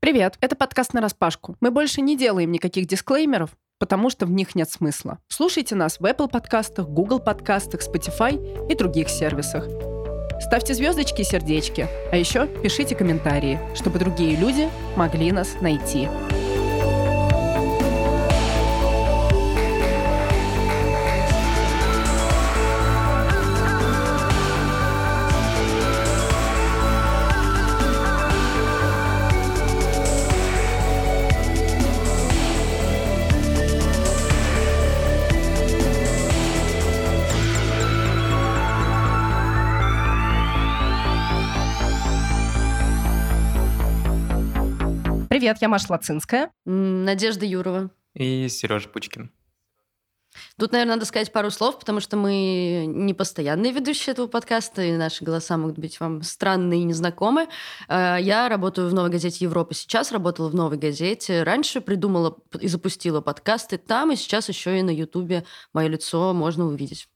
Привет, 0.00 0.36
это 0.40 0.54
подкаст 0.54 0.94
на 0.94 1.00
распашку. 1.00 1.56
Мы 1.60 1.72
больше 1.72 2.02
не 2.02 2.16
делаем 2.16 2.52
никаких 2.52 2.86
дисклеймеров, 2.86 3.50
потому 3.80 4.10
что 4.10 4.26
в 4.26 4.30
них 4.30 4.54
нет 4.54 4.70
смысла. 4.70 5.18
Слушайте 5.26 5.74
нас 5.74 5.98
в 5.98 6.04
Apple 6.04 6.28
подкастах, 6.28 6.86
Google 6.86 7.18
подкастах, 7.18 7.80
Spotify 7.80 8.70
и 8.70 8.76
других 8.76 9.08
сервисах. 9.08 9.66
Ставьте 10.40 10.74
звездочки 10.74 11.22
и 11.22 11.24
сердечки, 11.24 11.88
а 12.12 12.16
еще 12.16 12.46
пишите 12.46 12.94
комментарии, 12.94 13.58
чтобы 13.74 13.98
другие 13.98 14.36
люди 14.36 14.70
могли 14.96 15.32
нас 15.32 15.60
найти. 15.60 16.08
Привет, 45.48 45.62
я 45.62 45.68
Маша 45.70 45.86
Лацинская. 45.88 46.50
Надежда 46.66 47.46
Юрова. 47.46 47.90
И 48.12 48.48
Сережа 48.50 48.86
Пучкин. 48.86 49.32
Тут, 50.58 50.72
наверное, 50.72 50.96
надо 50.96 51.06
сказать 51.06 51.32
пару 51.32 51.50
слов, 51.50 51.78
потому 51.78 52.00
что 52.00 52.18
мы 52.18 52.84
не 52.86 53.14
постоянные 53.14 53.72
ведущие 53.72 54.12
этого 54.12 54.26
подкаста, 54.26 54.82
и 54.82 54.92
наши 54.92 55.24
голоса 55.24 55.56
могут 55.56 55.78
быть 55.78 56.00
вам 56.00 56.20
странные 56.20 56.82
и 56.82 56.84
незнакомы. 56.84 57.48
Э, 57.88 58.18
я 58.20 58.50
работаю 58.50 58.90
в 58.90 58.94
«Новой 58.94 59.08
газете 59.08 59.42
Европа» 59.46 59.72
сейчас, 59.72 60.12
работала 60.12 60.50
в 60.50 60.54
«Новой 60.54 60.76
газете». 60.76 61.44
Раньше 61.44 61.80
придумала 61.80 62.36
и 62.60 62.68
запустила 62.68 63.22
подкасты 63.22 63.78
там, 63.78 64.12
и 64.12 64.16
сейчас 64.16 64.50
еще 64.50 64.78
и 64.78 64.82
на 64.82 64.90
Ютубе 64.90 65.46
мое 65.72 65.88
лицо 65.88 66.34
можно 66.34 66.66
увидеть. 66.66 67.08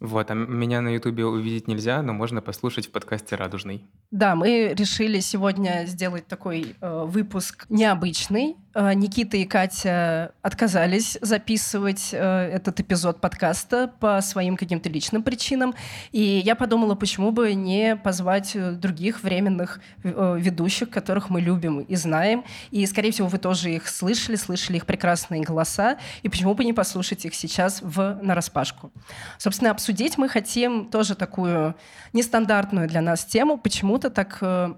Вот, 0.00 0.30
а 0.30 0.34
меня 0.34 0.80
на 0.80 0.88
Ютубе 0.88 1.26
увидеть 1.26 1.68
нельзя, 1.68 2.00
но 2.00 2.14
можно 2.14 2.40
послушать 2.40 2.86
в 2.86 2.90
подкасте 2.90 3.36
«Радужный». 3.36 3.84
Да, 4.10 4.34
мы 4.34 4.72
решили 4.74 5.20
сегодня 5.20 5.84
сделать 5.86 6.26
такой 6.26 6.74
э, 6.80 7.04
выпуск 7.06 7.66
необычный. 7.68 8.56
Э, 8.74 8.94
Никита 8.94 9.36
и 9.36 9.44
Катя 9.44 10.32
отказались 10.40 11.18
записывать 11.20 12.10
э, 12.12 12.18
этот 12.18 12.80
эпизод 12.80 13.20
подкаста 13.20 13.92
по 14.00 14.22
своим 14.22 14.56
каким-то 14.56 14.88
личным 14.88 15.22
причинам. 15.22 15.74
И 16.12 16.40
я 16.44 16.56
подумала, 16.56 16.94
почему 16.94 17.30
бы 17.30 17.52
не 17.52 17.94
позвать 17.94 18.56
э, 18.56 18.72
других 18.72 19.22
временных 19.22 19.80
э, 20.02 20.38
ведущих, 20.40 20.88
которых 20.88 21.28
мы 21.28 21.42
любим 21.42 21.80
и 21.80 21.94
знаем. 21.94 22.44
И, 22.70 22.86
скорее 22.86 23.12
всего, 23.12 23.28
вы 23.28 23.36
тоже 23.36 23.70
их 23.70 23.86
слышали, 23.86 24.36
слышали 24.36 24.78
их 24.78 24.86
прекрасные 24.86 25.42
голоса. 25.42 25.98
И 26.22 26.30
почему 26.30 26.54
бы 26.54 26.64
не 26.64 26.72
послушать 26.72 27.26
их 27.26 27.34
сейчас 27.34 27.82
в 27.82 28.18
нараспашку. 28.22 28.90
Собственно, 29.36 29.72
обсудить 29.90 30.18
мы 30.18 30.28
хотим 30.28 30.88
тоже 30.88 31.14
такую 31.16 31.74
нестандартную 32.12 32.88
для 32.88 33.00
нас 33.00 33.24
тему, 33.24 33.58
почему 33.58 33.90
почему-то 33.90 34.10
так 34.10 34.38
э, 34.40 34.74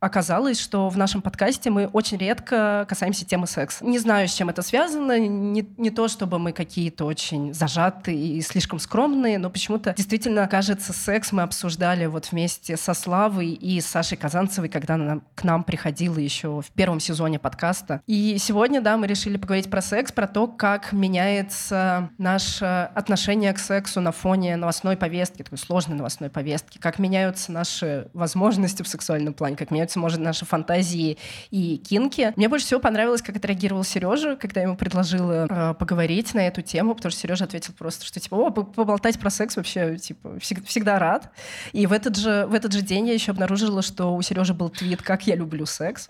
оказалось, 0.00 0.58
что 0.58 0.88
в 0.88 0.96
нашем 0.96 1.22
подкасте 1.22 1.70
мы 1.70 1.86
очень 1.86 2.16
редко 2.16 2.86
касаемся 2.88 3.24
темы 3.24 3.46
секса. 3.46 3.84
Не 3.84 3.98
знаю, 3.98 4.28
с 4.28 4.32
чем 4.32 4.48
это 4.48 4.62
связано. 4.62 5.18
Не, 5.18 5.66
не 5.76 5.90
то, 5.90 6.08
чтобы 6.08 6.38
мы 6.38 6.52
какие-то 6.52 7.04
очень 7.04 7.52
зажатые 7.52 8.18
и 8.18 8.40
слишком 8.40 8.78
скромные, 8.78 9.38
но 9.38 9.50
почему-то 9.50 9.94
действительно, 9.94 10.46
кажется, 10.48 10.92
секс 10.92 11.32
мы 11.32 11.42
обсуждали 11.42 12.06
вот 12.06 12.30
вместе 12.32 12.76
со 12.76 12.94
Славой 12.94 13.50
и 13.50 13.80
Сашей 13.80 14.16
Казанцевой, 14.16 14.68
когда 14.68 14.94
она 14.94 15.20
к 15.34 15.44
нам 15.44 15.64
приходила 15.64 16.18
еще 16.18 16.62
в 16.62 16.70
первом 16.70 17.00
сезоне 17.00 17.38
подкаста. 17.38 18.00
И 18.06 18.36
сегодня, 18.38 18.80
да, 18.80 18.96
мы 18.96 19.06
решили 19.06 19.36
поговорить 19.36 19.70
про 19.70 19.82
секс, 19.82 20.12
про 20.12 20.26
то, 20.26 20.46
как 20.46 20.92
меняется 20.92 22.10
наше 22.18 22.90
отношение 22.94 23.52
к 23.52 23.58
сексу 23.58 24.00
на 24.00 24.12
фоне 24.12 24.56
новостной 24.56 24.96
повестки, 24.96 25.42
такой 25.42 25.58
сложной 25.58 25.96
новостной 25.96 26.30
повестки, 26.30 26.78
как 26.78 26.98
меняются 26.98 27.52
наши 27.52 28.08
возможности 28.12 28.82
в 28.82 28.88
сексуальном 28.88 29.34
плане, 29.34 29.56
как 29.56 29.69
меняются, 29.70 29.98
может, 29.98 30.20
наши 30.20 30.44
фантазии 30.44 31.18
и 31.50 31.76
кинки. 31.76 32.32
Мне 32.36 32.48
больше 32.48 32.66
всего 32.66 32.80
понравилось, 32.80 33.22
как 33.22 33.36
отреагировал 33.36 33.84
Сережа, 33.84 34.36
когда 34.36 34.60
ему 34.62 34.76
предложила 34.76 35.46
э, 35.48 35.74
поговорить 35.74 36.34
на 36.34 36.46
эту 36.46 36.62
тему, 36.62 36.94
потому 36.94 37.10
что 37.10 37.20
Сережа 37.20 37.44
ответил 37.44 37.74
просто, 37.76 38.04
что 38.04 38.20
типа, 38.20 38.34
о, 38.34 38.50
поболтать 38.50 39.18
про 39.18 39.30
секс 39.30 39.56
вообще, 39.56 39.96
типа, 39.96 40.38
всегда, 40.40 40.66
всегда 40.66 40.98
рад. 40.98 41.30
И 41.72 41.86
в 41.86 41.92
этот 41.92 42.16
же, 42.16 42.46
в 42.46 42.54
этот 42.54 42.72
же 42.72 42.82
день 42.82 43.08
я 43.08 43.14
еще 43.14 43.32
обнаружила, 43.32 43.82
что 43.82 44.14
у 44.14 44.22
Сережи 44.22 44.54
был 44.54 44.70
твит 44.70 45.02
«Как 45.02 45.26
я 45.26 45.36
люблю 45.36 45.66
секс». 45.66 46.08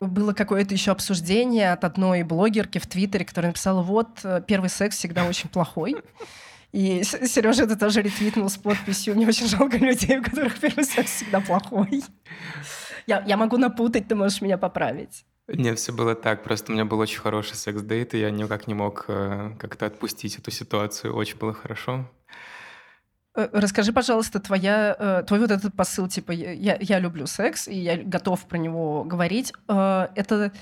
Было 0.00 0.32
какое-то 0.32 0.74
еще 0.74 0.92
обсуждение 0.92 1.72
от 1.72 1.84
одной 1.84 2.22
блогерки 2.22 2.78
в 2.78 2.86
Твиттере, 2.86 3.24
которая 3.24 3.50
написала, 3.50 3.82
вот, 3.82 4.20
э, 4.24 4.42
первый 4.46 4.70
секс 4.70 4.96
всегда 4.96 5.24
очень 5.24 5.48
плохой. 5.48 5.96
И 6.72 7.02
Сережа 7.04 7.64
это 7.64 7.76
тоже 7.76 8.02
ретвитнул 8.02 8.48
с 8.48 8.56
подписью. 8.56 9.14
Мне 9.14 9.26
очень 9.26 9.48
жалко 9.48 9.76
людей, 9.78 10.18
у 10.18 10.22
которых 10.22 10.58
первый 10.58 10.84
секс 10.84 11.10
всегда 11.10 11.40
плохой. 11.40 12.02
Я, 13.06 13.22
я 13.26 13.36
могу 13.36 13.56
напутать, 13.56 14.08
ты 14.08 14.14
можешь 14.14 14.40
меня 14.42 14.58
поправить. 14.58 15.24
Нет, 15.48 15.78
все 15.78 15.92
было 15.92 16.14
так. 16.14 16.42
Просто 16.42 16.72
у 16.72 16.74
меня 16.74 16.84
был 16.84 16.98
очень 16.98 17.20
хороший 17.20 17.54
секс-дейт, 17.54 18.14
и 18.14 18.18
я 18.18 18.30
никак 18.30 18.66
не 18.66 18.74
мог 18.74 19.04
э, 19.08 19.52
как-то 19.58 19.86
отпустить 19.86 20.38
эту 20.38 20.50
ситуацию. 20.50 21.14
Очень 21.14 21.38
было 21.38 21.52
хорошо. 21.52 22.10
Э, 23.36 23.48
расскажи, 23.52 23.92
пожалуйста, 23.92 24.40
твоя, 24.40 24.96
э, 24.98 25.22
твой 25.24 25.38
вот 25.38 25.52
этот 25.52 25.72
посыл, 25.76 26.08
типа, 26.08 26.32
я, 26.32 26.76
я 26.80 26.98
люблю 26.98 27.28
секс, 27.28 27.68
и 27.68 27.78
я 27.78 27.96
готов 27.96 28.44
про 28.46 28.58
него 28.58 29.04
говорить. 29.04 29.52
Это 29.68 30.52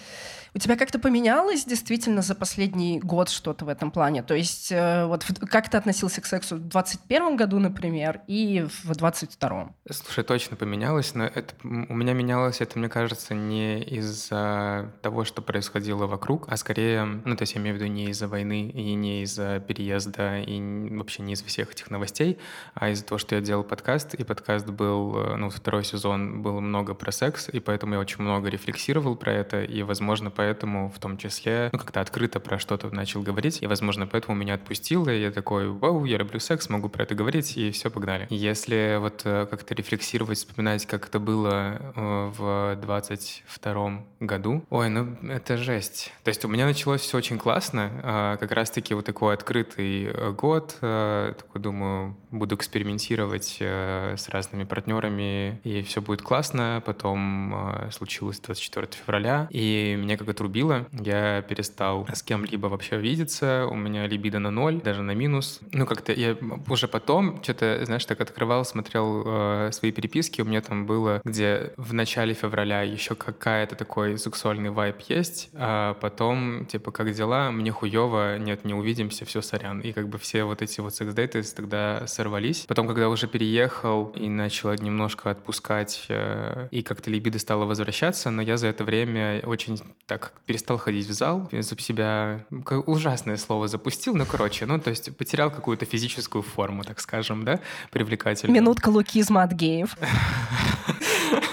у 0.54 0.58
тебя 0.58 0.76
как-то 0.76 1.00
поменялось 1.00 1.64
действительно 1.64 2.22
за 2.22 2.36
последний 2.36 3.00
год 3.00 3.28
что-то 3.28 3.64
в 3.64 3.68
этом 3.68 3.90
плане? 3.90 4.22
То 4.22 4.34
есть 4.34 4.70
э, 4.70 5.04
вот 5.06 5.24
как 5.50 5.68
ты 5.68 5.76
относился 5.76 6.20
к 6.20 6.26
сексу 6.26 6.56
в 6.56 6.60
21 6.60 7.36
году, 7.36 7.58
например, 7.58 8.20
и 8.28 8.64
в 8.84 8.92
22-м? 8.92 9.74
Слушай, 9.90 10.22
точно 10.22 10.56
поменялось, 10.56 11.14
но 11.14 11.24
это, 11.24 11.54
у 11.62 11.94
меня 11.94 12.12
менялось 12.12 12.60
это, 12.60 12.78
мне 12.78 12.88
кажется, 12.88 13.34
не 13.34 13.82
из-за 13.82 14.92
того, 15.02 15.24
что 15.24 15.42
происходило 15.42 16.06
вокруг, 16.06 16.46
а 16.48 16.56
скорее, 16.56 17.04
ну, 17.04 17.34
то 17.36 17.42
есть 17.42 17.54
я 17.54 17.60
имею 17.60 17.76
в 17.76 17.80
виду 17.80 17.90
не 17.90 18.10
из-за 18.10 18.28
войны 18.28 18.70
и 18.70 18.94
не 18.94 19.22
из-за 19.22 19.58
переезда 19.58 20.38
и 20.38 20.60
вообще 20.90 21.22
не 21.22 21.32
из-за 21.32 21.46
всех 21.46 21.72
этих 21.72 21.90
новостей, 21.90 22.38
а 22.74 22.90
из-за 22.90 23.04
того, 23.04 23.18
что 23.18 23.34
я 23.34 23.40
делал 23.40 23.64
подкаст, 23.64 24.14
и 24.14 24.22
подкаст 24.22 24.68
был, 24.68 25.16
э, 25.16 25.36
ну, 25.36 25.50
второй 25.50 25.82
сезон 25.82 26.42
был 26.42 26.60
много 26.60 26.94
про 26.94 27.10
секс, 27.10 27.48
и 27.48 27.58
поэтому 27.58 27.94
я 27.94 27.98
очень 27.98 28.22
много 28.22 28.48
рефлексировал 28.48 29.16
про 29.16 29.32
это, 29.32 29.64
и, 29.64 29.82
возможно, 29.82 30.30
поэтому 30.30 30.43
поэтому 30.44 30.90
в 30.90 30.98
том 30.98 31.16
числе, 31.16 31.70
ну, 31.72 31.78
как-то 31.78 32.02
открыто 32.02 32.38
про 32.38 32.58
что-то 32.58 32.94
начал 32.94 33.22
говорить, 33.22 33.62
и, 33.62 33.66
возможно, 33.66 34.06
поэтому 34.06 34.36
меня 34.36 34.54
отпустило, 34.54 35.08
и 35.08 35.22
я 35.22 35.30
такой, 35.30 35.68
вау, 35.68 36.04
я 36.04 36.18
люблю 36.18 36.38
секс, 36.38 36.68
могу 36.68 36.90
про 36.90 37.04
это 37.04 37.14
говорить, 37.14 37.56
и 37.56 37.70
все, 37.70 37.90
погнали. 37.90 38.26
Если 38.28 38.98
вот 39.00 39.22
э, 39.24 39.46
как-то 39.50 39.74
рефлексировать, 39.74 40.36
вспоминать, 40.36 40.84
как 40.84 41.06
это 41.06 41.18
было 41.18 41.80
э, 41.96 42.32
в 42.36 42.76
22 42.82 44.04
году, 44.20 44.62
ой, 44.68 44.90
ну, 44.90 45.16
это 45.30 45.56
жесть. 45.56 46.12
То 46.24 46.28
есть 46.28 46.44
у 46.44 46.48
меня 46.48 46.66
началось 46.66 47.00
все 47.00 47.16
очень 47.16 47.38
классно, 47.38 47.90
а, 48.02 48.36
как 48.36 48.52
раз-таки 48.52 48.92
вот 48.92 49.06
такой 49.06 49.32
открытый 49.32 50.04
э, 50.04 50.30
год, 50.32 50.76
такой, 50.80 51.60
думаю, 51.60 52.16
буду 52.30 52.56
экспериментировать 52.56 53.56
с 53.60 54.28
разными 54.28 54.64
партнерами, 54.64 55.60
и 55.64 55.82
все 55.82 56.02
будет 56.02 56.20
классно. 56.20 56.82
Потом 56.84 57.88
случилось 57.90 58.40
24 58.40 58.88
февраля, 58.92 59.48
и 59.50 59.96
мне 59.98 60.16
как 60.16 60.26
отрубило. 60.34 60.86
Я 60.92 61.42
перестал 61.42 62.06
с 62.12 62.22
кем-либо 62.22 62.66
вообще 62.66 62.98
видеться. 62.98 63.66
У 63.70 63.76
меня 63.76 64.06
либидо 64.06 64.38
на 64.38 64.50
ноль, 64.50 64.80
даже 64.80 65.02
на 65.02 65.12
минус. 65.12 65.60
Ну, 65.72 65.86
как-то 65.86 66.12
я 66.12 66.36
уже 66.68 66.88
потом 66.88 67.42
что-то, 67.42 67.80
знаешь, 67.84 68.04
так 68.04 68.20
открывал, 68.20 68.64
смотрел 68.64 69.22
э, 69.24 69.70
свои 69.72 69.92
переписки. 69.92 70.42
У 70.42 70.44
меня 70.44 70.60
там 70.60 70.86
было, 70.86 71.20
где 71.24 71.72
в 71.76 71.94
начале 71.94 72.34
февраля 72.34 72.82
еще 72.82 73.14
какая-то 73.14 73.76
такой 73.76 74.18
сексуальный 74.18 74.70
вайп 74.70 75.00
есть, 75.08 75.50
а 75.54 75.94
потом, 75.94 76.66
типа, 76.66 76.90
как 76.90 77.12
дела? 77.12 77.50
Мне 77.50 77.70
хуево, 77.70 78.38
нет, 78.38 78.64
не 78.64 78.74
увидимся, 78.74 79.24
все, 79.24 79.40
сорян. 79.40 79.80
И 79.80 79.92
как 79.92 80.08
бы 80.08 80.18
все 80.18 80.44
вот 80.44 80.62
эти 80.62 80.80
вот 80.80 80.94
секс-дейты 80.94 81.42
тогда 81.54 82.06
сорвались. 82.06 82.64
Потом, 82.66 82.86
когда 82.86 83.08
уже 83.08 83.28
переехал 83.28 84.12
и 84.16 84.28
начал 84.28 84.74
немножко 84.74 85.30
отпускать, 85.30 86.06
э, 86.08 86.68
и 86.70 86.82
как-то 86.82 87.10
либидо 87.10 87.38
стало 87.38 87.64
возвращаться, 87.64 88.30
но 88.30 88.42
я 88.42 88.56
за 88.56 88.66
это 88.68 88.84
время 88.84 89.40
очень 89.44 89.78
так 90.06 90.23
перестал 90.46 90.78
ходить 90.78 91.06
в 91.06 91.12
зал, 91.12 91.48
за 91.50 91.78
себя 91.80 92.44
ужасное 92.86 93.36
слово 93.36 93.68
запустил, 93.68 94.14
ну, 94.14 94.26
короче, 94.26 94.66
ну, 94.66 94.78
то 94.78 94.90
есть 94.90 95.16
потерял 95.16 95.50
какую-то 95.50 95.84
физическую 95.86 96.42
форму, 96.42 96.84
так 96.84 97.00
скажем, 97.00 97.44
да, 97.44 97.60
привлекательную. 97.90 98.54
Минутка 98.54 98.88
лукизма 98.88 99.42
от 99.42 99.52
геев. 99.52 99.96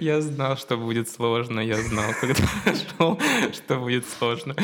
Я 0.00 0.20
знал, 0.20 0.56
что 0.56 0.76
будет 0.76 1.08
сложно, 1.08 1.60
я 1.60 1.76
знал, 1.76 2.12
когда 2.20 2.42
шел, 2.98 3.18
что 3.52 3.78
будет 3.78 4.06
сложно. 4.06 4.54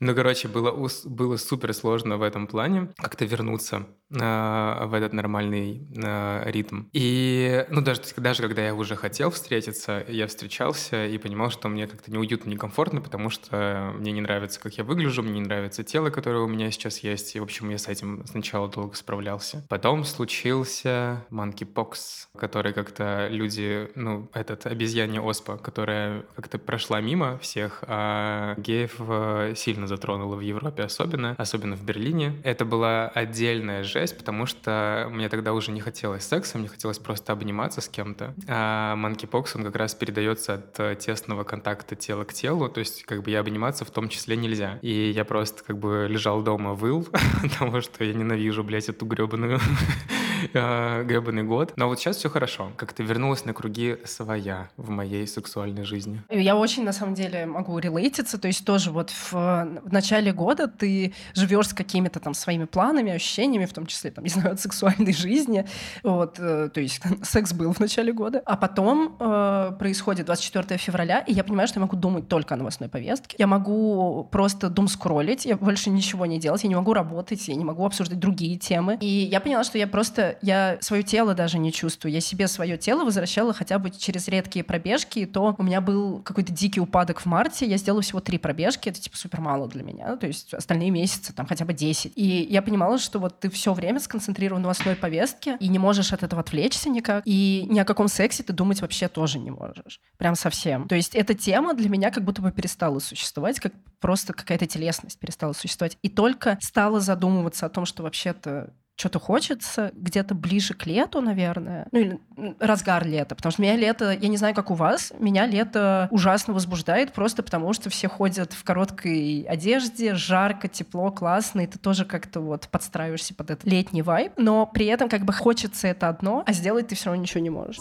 Ну, 0.00 0.14
короче, 0.14 0.48
было, 0.48 0.88
было 1.04 1.36
супер 1.36 1.74
сложно 1.74 2.16
в 2.16 2.22
этом 2.22 2.46
плане 2.46 2.88
как-то 2.96 3.26
вернуться 3.26 3.86
э, 4.10 4.86
в 4.86 4.94
этот 4.94 5.12
нормальный 5.12 5.86
э, 5.94 6.50
ритм. 6.50 6.84
И, 6.94 7.66
ну, 7.68 7.82
даже, 7.82 8.00
даже 8.16 8.42
когда 8.42 8.64
я 8.64 8.74
уже 8.74 8.96
хотел 8.96 9.30
встретиться, 9.30 10.02
я 10.08 10.26
встречался 10.26 11.04
и 11.06 11.18
понимал, 11.18 11.50
что 11.50 11.68
мне 11.68 11.86
как-то 11.86 12.10
неуютно, 12.10 12.48
некомфортно, 12.48 13.02
потому 13.02 13.28
что 13.28 13.92
мне 13.98 14.12
не 14.12 14.22
нравится, 14.22 14.58
как 14.58 14.72
я 14.78 14.84
выгляжу, 14.84 15.22
мне 15.22 15.40
не 15.40 15.46
нравится 15.46 15.84
тело, 15.84 16.08
которое 16.08 16.40
у 16.40 16.48
меня 16.48 16.70
сейчас 16.70 17.00
есть. 17.00 17.36
И, 17.36 17.40
в 17.40 17.42
общем, 17.42 17.68
я 17.68 17.76
с 17.76 17.86
этим 17.86 18.24
сначала 18.26 18.68
долго 18.68 18.96
справлялся. 18.96 19.66
Потом 19.68 20.04
случился 20.04 21.26
monkeypox, 21.30 22.28
который 22.38 22.72
как-то 22.72 23.28
люди, 23.28 23.90
ну, 23.94 24.29
этот 24.32 24.66
обезьянья 24.66 25.20
оспа, 25.20 25.56
которая 25.56 26.24
как-то 26.36 26.58
прошла 26.58 27.00
мимо 27.00 27.38
всех, 27.38 27.84
а 27.86 28.54
геев 28.56 28.96
э, 28.98 29.54
сильно 29.56 29.86
затронула 29.86 30.36
в 30.36 30.40
Европе 30.40 30.82
особенно, 30.82 31.34
особенно 31.38 31.76
в 31.76 31.84
Берлине. 31.84 32.34
Это 32.44 32.64
была 32.64 33.08
отдельная 33.08 33.84
жесть, 33.84 34.16
потому 34.16 34.46
что 34.46 35.08
мне 35.10 35.28
тогда 35.28 35.52
уже 35.52 35.70
не 35.70 35.80
хотелось 35.80 36.24
секса, 36.24 36.58
мне 36.58 36.68
хотелось 36.68 36.98
просто 36.98 37.32
обниматься 37.32 37.80
с 37.80 37.88
кем-то. 37.88 38.34
А 38.48 38.94
monkeypox, 38.96 39.52
он 39.54 39.64
как 39.64 39.76
раз 39.76 39.94
передается 39.94 40.54
от 40.54 40.98
тесного 40.98 41.44
контакта 41.44 41.96
тела 41.96 42.24
к 42.24 42.32
телу, 42.32 42.68
то 42.68 42.80
есть 42.80 43.04
как 43.04 43.22
бы 43.22 43.30
я 43.30 43.40
обниматься 43.40 43.84
в 43.84 43.90
том 43.90 44.08
числе 44.08 44.36
нельзя. 44.36 44.78
И 44.82 45.10
я 45.10 45.24
просто 45.24 45.64
как 45.64 45.78
бы 45.78 46.06
лежал 46.08 46.42
дома, 46.42 46.74
выл, 46.74 47.06
потому 47.42 47.80
что 47.80 48.04
я 48.04 48.12
ненавижу, 48.12 48.64
блядь, 48.64 48.88
эту 48.88 49.06
гребаную 49.06 49.60
гребаный 50.52 51.42
год. 51.42 51.72
Но 51.76 51.88
вот 51.88 51.98
сейчас 51.98 52.16
все 52.16 52.28
хорошо. 52.28 52.72
Как-то 52.76 53.02
вернулась 53.02 53.44
на 53.44 53.54
круги 53.54 53.98
своя 54.04 54.68
в 54.76 54.90
моей 54.90 55.26
сексуальной 55.26 55.84
жизни. 55.84 56.22
Я 56.30 56.56
очень, 56.56 56.84
на 56.84 56.92
самом 56.92 57.14
деле, 57.14 57.46
могу 57.46 57.78
релейтиться. 57.78 58.38
То 58.38 58.48
есть 58.48 58.64
тоже 58.64 58.90
вот 58.90 59.10
в, 59.10 59.32
в 59.32 59.92
начале 59.92 60.32
года 60.32 60.68
ты 60.68 61.12
живешь 61.34 61.68
с 61.68 61.74
какими-то 61.74 62.20
там 62.20 62.34
своими 62.34 62.64
планами, 62.64 63.12
ощущениями, 63.12 63.66
в 63.66 63.72
том 63.72 63.86
числе, 63.86 64.10
там, 64.10 64.24
не 64.24 64.30
знаю, 64.30 64.52
от 64.52 64.60
сексуальной 64.60 65.12
жизни. 65.12 65.66
Вот, 66.02 66.36
э, 66.38 66.70
то 66.72 66.80
есть 66.80 67.00
секс 67.22 67.52
был 67.52 67.72
в 67.72 67.80
начале 67.80 68.12
года. 68.12 68.42
А 68.44 68.56
потом 68.56 69.16
э, 69.18 69.72
происходит 69.78 70.26
24 70.26 70.78
февраля, 70.78 71.20
и 71.20 71.32
я 71.32 71.44
понимаю, 71.44 71.68
что 71.68 71.78
я 71.78 71.82
могу 71.82 71.96
думать 71.96 72.28
только 72.28 72.54
о 72.54 72.56
новостной 72.56 72.88
повестке. 72.88 73.36
Я 73.38 73.46
могу 73.46 74.28
просто 74.30 74.68
дум 74.68 74.88
скроллить, 74.88 75.44
я 75.44 75.56
больше 75.56 75.90
ничего 75.90 76.26
не 76.26 76.38
делать, 76.38 76.62
я 76.62 76.68
не 76.68 76.74
могу 76.74 76.94
работать, 76.94 77.48
я 77.48 77.54
не 77.54 77.64
могу 77.64 77.84
обсуждать 77.84 78.18
другие 78.18 78.56
темы. 78.58 78.98
И 79.00 79.06
я 79.06 79.40
поняла, 79.40 79.64
что 79.64 79.78
я 79.78 79.86
просто, 79.86 80.29
я 80.42 80.78
свое 80.80 81.02
тело 81.02 81.34
даже 81.34 81.58
не 81.58 81.72
чувствую. 81.72 82.12
Я 82.12 82.20
себе 82.20 82.48
свое 82.48 82.76
тело 82.76 83.04
возвращала 83.04 83.52
хотя 83.52 83.78
бы 83.78 83.90
через 83.90 84.28
редкие 84.28 84.64
пробежки, 84.64 85.20
и 85.20 85.26
то 85.26 85.54
у 85.56 85.62
меня 85.62 85.80
был 85.80 86.20
какой-то 86.20 86.52
дикий 86.52 86.80
упадок 86.80 87.20
в 87.20 87.26
марте, 87.26 87.66
я 87.66 87.76
сделала 87.76 88.02
всего 88.02 88.20
три 88.20 88.38
пробежки, 88.38 88.88
это 88.88 89.00
типа 89.00 89.16
супер 89.16 89.40
мало 89.40 89.68
для 89.68 89.82
меня, 89.82 90.16
то 90.16 90.26
есть 90.26 90.54
остальные 90.54 90.90
месяцы 90.90 91.32
там 91.32 91.46
хотя 91.46 91.64
бы 91.64 91.72
10. 91.72 92.12
И 92.16 92.46
я 92.50 92.62
понимала, 92.62 92.98
что 92.98 93.18
вот 93.18 93.40
ты 93.40 93.50
все 93.50 93.72
время 93.72 94.00
сконцентрирован 94.00 94.60
в 94.60 94.62
новостной 94.62 94.96
повестке 94.96 95.56
и 95.60 95.68
не 95.68 95.78
можешь 95.78 96.12
от 96.12 96.22
этого 96.22 96.40
отвлечься 96.40 96.88
никак, 96.90 97.22
и 97.26 97.66
ни 97.68 97.78
о 97.78 97.84
каком 97.84 98.08
сексе 98.08 98.42
ты 98.42 98.52
думать 98.52 98.80
вообще 98.80 99.08
тоже 99.08 99.38
не 99.38 99.50
можешь. 99.50 100.00
Прям 100.18 100.34
совсем. 100.34 100.88
То 100.88 100.94
есть 100.94 101.14
эта 101.14 101.34
тема 101.34 101.74
для 101.74 101.88
меня 101.88 102.10
как 102.10 102.24
будто 102.24 102.42
бы 102.42 102.52
перестала 102.52 102.98
существовать, 102.98 103.60
как 103.60 103.72
просто 104.00 104.32
какая-то 104.32 104.66
телесность 104.66 105.18
перестала 105.18 105.52
существовать. 105.52 105.98
И 106.02 106.08
только 106.08 106.58
стала 106.60 107.00
задумываться 107.00 107.66
о 107.66 107.68
том, 107.68 107.84
что 107.86 108.02
вообще-то 108.02 108.72
что-то 109.00 109.18
хочется 109.18 109.92
где-то 109.94 110.34
ближе 110.34 110.74
к 110.74 110.84
лету, 110.84 111.22
наверное. 111.22 111.86
Ну 111.90 111.98
или 111.98 112.20
разгар 112.58 113.06
лета. 113.06 113.34
Потому 113.34 113.50
что 113.50 113.62
меня 113.62 113.76
лето, 113.76 114.12
я 114.12 114.28
не 114.28 114.36
знаю, 114.36 114.54
как 114.54 114.70
у 114.70 114.74
вас, 114.74 115.12
меня 115.18 115.46
лето 115.46 116.06
ужасно 116.10 116.52
возбуждает 116.52 117.12
просто 117.12 117.42
потому, 117.42 117.72
что 117.72 117.88
все 117.88 118.08
ходят 118.08 118.52
в 118.52 118.62
короткой 118.62 119.46
одежде, 119.48 120.14
жарко, 120.14 120.68
тепло, 120.68 121.10
классно, 121.10 121.62
и 121.62 121.66
ты 121.66 121.78
тоже 121.78 122.04
как-то 122.04 122.40
вот 122.40 122.68
подстраиваешься 122.68 123.34
под 123.34 123.50
этот 123.50 123.66
летний 123.66 124.02
вайб. 124.02 124.34
Но 124.36 124.66
при 124.66 124.86
этом 124.86 125.08
как 125.08 125.24
бы 125.24 125.32
хочется 125.32 125.88
это 125.88 126.08
одно, 126.08 126.44
а 126.46 126.52
сделать 126.52 126.88
ты 126.88 126.94
все 126.94 127.06
равно 127.06 127.22
ничего 127.22 127.40
не 127.40 127.50
можешь. 127.50 127.78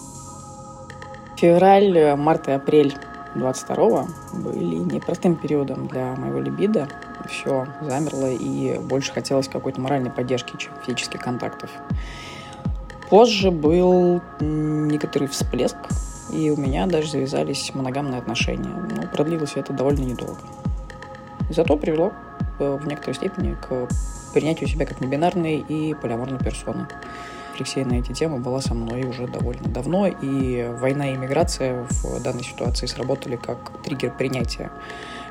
Февраль, 1.38 2.16
март 2.16 2.48
и 2.48 2.52
апрель 2.52 2.96
22 3.36 4.08
были 4.34 4.76
непростым 4.76 5.36
периодом 5.36 5.88
для 5.88 6.16
моего 6.16 6.40
либидо. 6.40 6.88
Все 7.28 7.68
замерло, 7.82 8.30
и 8.30 8.80
больше 8.80 9.12
хотелось 9.14 9.48
какой-то 9.48 9.80
моральной 9.82 10.10
поддержки, 10.10 10.56
чем 10.58 10.74
физических 10.86 11.22
контактов. 11.22 11.70
Позже 13.10 13.52
был 13.52 14.22
некоторый 14.40 15.28
всплеск, 15.28 15.78
и 16.32 16.50
у 16.52 16.58
меня 16.58 16.86
даже 16.86 17.12
завязались 17.12 17.72
моногамные 17.74 18.20
отношения. 18.20 18.70
Но 18.70 19.08
продлилось 19.08 19.54
это 19.56 19.74
довольно 19.74 20.02
недолго. 20.02 20.40
Зато 21.50 21.76
привело 21.78 22.14
э, 22.60 22.78
в 22.80 22.88
некоторой 22.88 23.16
степени 23.16 23.56
к 23.56 23.88
принятию 24.34 24.70
себя 24.70 24.86
как 24.86 25.02
небинарной 25.02 25.58
и 25.58 25.96
полиаморной 25.96 26.38
персоны 26.38 26.88
рефлексия 27.60 27.86
на 27.86 28.00
эти 28.00 28.14
темы 28.14 28.40
была 28.40 28.62
со 28.62 28.74
мной 28.74 29.04
уже 29.04 29.28
довольно 29.28 29.68
давно, 29.68 30.08
и 30.08 30.68
война 30.80 31.12
и 31.12 31.18
миграция 31.18 31.86
в 31.90 32.24
данной 32.24 32.44
ситуации 32.44 32.86
сработали 32.86 33.36
как 33.36 33.82
триггер 33.84 34.14
принятия 34.18 34.72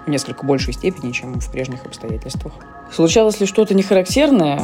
в 0.07 0.11
несколько 0.11 0.45
большей 0.45 0.75
степени, 0.75 1.13
чем 1.13 1.41
в 1.41 1.51
прежних 1.51 1.85
обстоятельствах. 1.87 2.53
Случалось 2.93 3.41
ли 3.41 3.47
что-то 3.47 3.75
нехарактерное? 3.75 4.61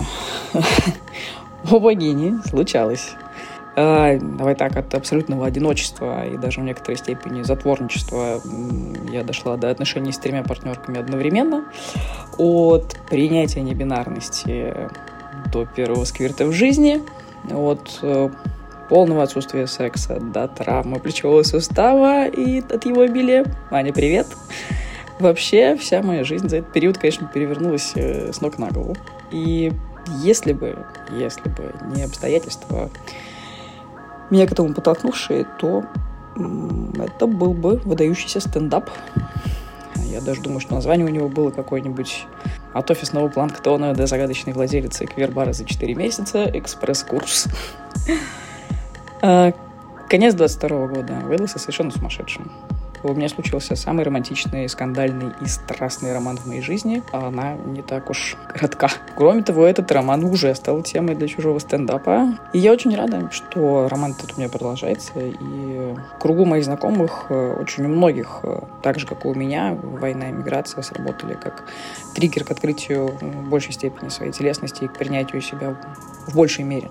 О 1.71 1.81
богини, 1.81 2.35
случалось. 2.47 3.13
А, 3.77 4.17
давай 4.19 4.55
так, 4.55 4.77
от 4.77 4.95
абсолютного 4.95 5.47
одиночества 5.47 6.27
и 6.27 6.37
даже 6.37 6.61
в 6.61 6.65
некоторой 6.65 6.97
степени 6.97 7.43
затворничества 7.43 8.41
я 9.11 9.25
дошла 9.25 9.57
до 9.57 9.71
отношений 9.71 10.13
с 10.13 10.19
тремя 10.19 10.43
партнерками 10.43 11.01
одновременно. 11.01 11.65
От 12.37 12.97
принятия 13.09 13.63
небинарности 13.63 14.75
до 15.53 15.67
первого 15.67 16.05
сквирта 16.05 16.47
в 16.47 16.53
жизни– 16.53 17.03
от 17.51 17.99
э, 18.03 18.31
полного 18.89 19.23
отсутствия 19.23 19.67
секса 19.67 20.21
до 20.21 20.49
травмы 20.49 21.01
плечевого 21.01 21.43
сустава 21.43 22.27
и 22.27 22.61
от 22.61 22.85
его 22.85 23.03
обилия. 23.03 23.45
Аня, 23.71 23.93
привет! 23.93 24.27
Вообще, 25.21 25.77
вся 25.77 26.03
моя 26.03 26.25
жизнь 26.25 26.49
за 26.49 26.59
этот 26.59 26.73
период, 26.73 26.99
конечно, 26.99 27.29
перевернулась 27.33 27.93
э, 27.95 28.33
с 28.33 28.41
ног 28.41 28.59
на 28.59 28.71
голову. 28.71 28.97
И 29.31 29.73
если 30.23 30.53
бы, 30.53 30.77
если 31.13 31.49
бы 31.49 31.73
не 31.95 32.03
обстоятельства, 32.03 32.91
меня 34.31 34.47
к 34.47 34.53
этому 34.53 34.75
подтолкнувшие, 34.75 35.47
то 35.59 35.85
это 36.99 37.27
был 37.27 37.55
бы 37.55 37.77
выдающийся 37.85 38.41
стендап. 38.41 38.91
Я 40.11 40.21
даже 40.21 40.41
думаю, 40.41 40.61
что 40.61 40.75
название 40.75 41.07
у 41.07 41.11
него 41.11 41.29
было 41.29 41.51
какое-нибудь 41.51 42.27
от 42.73 42.91
офисного 42.91 43.29
планктона 43.29 43.95
до 43.95 44.07
загадочной 44.07 44.53
владелицы 44.53 45.07
квербара 45.07 45.53
за 45.53 45.65
4 45.65 45.95
месяца, 45.95 46.51
экспресс-курс. 46.53 47.47
А, 49.23 49.53
конец 50.09 50.35
22 50.35 50.87
года 50.89 51.15
выдался 51.25 51.59
совершенно 51.59 51.91
сумасшедшим 51.91 52.53
у 53.05 53.15
меня 53.15 53.29
случился 53.29 53.77
самый 53.77 54.05
романтичный, 54.05 54.69
скандальный 54.69 55.33
и 55.41 55.47
страстный 55.47 56.13
роман 56.13 56.37
в 56.37 56.47
моей 56.47 56.63
жизни, 56.63 57.03
а 57.13 57.29
она 57.29 57.55
не 57.55 57.83
так 57.83 58.11
уж 58.11 58.37
коротка. 58.49 58.89
Кроме 59.15 59.43
того, 59.43 59.67
этот 59.67 59.91
роман 59.93 60.25
уже 60.25 60.55
стал 60.55 60.83
темой 60.83 61.15
для 61.15 61.29
чужого 61.29 61.59
стендапа. 61.59 62.39
И 62.53 62.59
я 62.59 62.73
очень 62.73 62.95
рада, 62.97 63.29
что 63.31 63.89
роман 63.89 64.13
этот 64.13 64.35
у 64.37 64.41
меня 64.41 64.49
продолжается. 64.49 65.13
И 65.17 65.95
кругу 66.19 66.45
моих 66.45 66.65
знакомых, 66.65 67.27
э, 67.29 67.57
очень 67.61 67.85
у 67.85 67.89
многих, 67.89 68.41
э, 68.43 68.61
так 68.83 68.99
же, 68.99 69.07
как 69.07 69.25
и 69.25 69.29
у 69.29 69.35
меня, 69.35 69.77
война 69.83 70.31
и 70.31 70.33
миграция 70.33 70.83
сработали 70.83 71.35
как 71.35 71.65
триггер 72.15 72.45
к 72.45 72.51
открытию 72.51 73.09
в 73.21 73.49
большей 73.49 73.73
степени 73.73 74.09
своей 74.09 74.33
телесности 74.33 74.85
и 74.85 74.89
к 74.89 74.95
принятию 74.95 75.43
себя 75.43 75.77
в 76.27 76.35
большей 76.35 76.65
мере. 76.65 76.91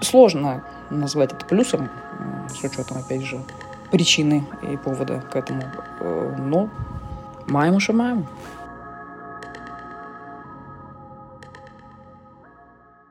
Сложно 0.00 0.62
назвать 0.90 1.32
это 1.32 1.44
плюсом, 1.44 1.90
с 2.48 2.62
учетом, 2.64 2.98
опять 2.98 3.22
же, 3.22 3.40
причины 3.90 4.44
и 4.62 4.76
повода 4.76 5.20
к 5.20 5.36
этому. 5.36 5.62
Э, 6.00 6.36
но 6.38 6.68
маем 7.46 7.80
что 7.80 7.92
маем. 7.92 8.26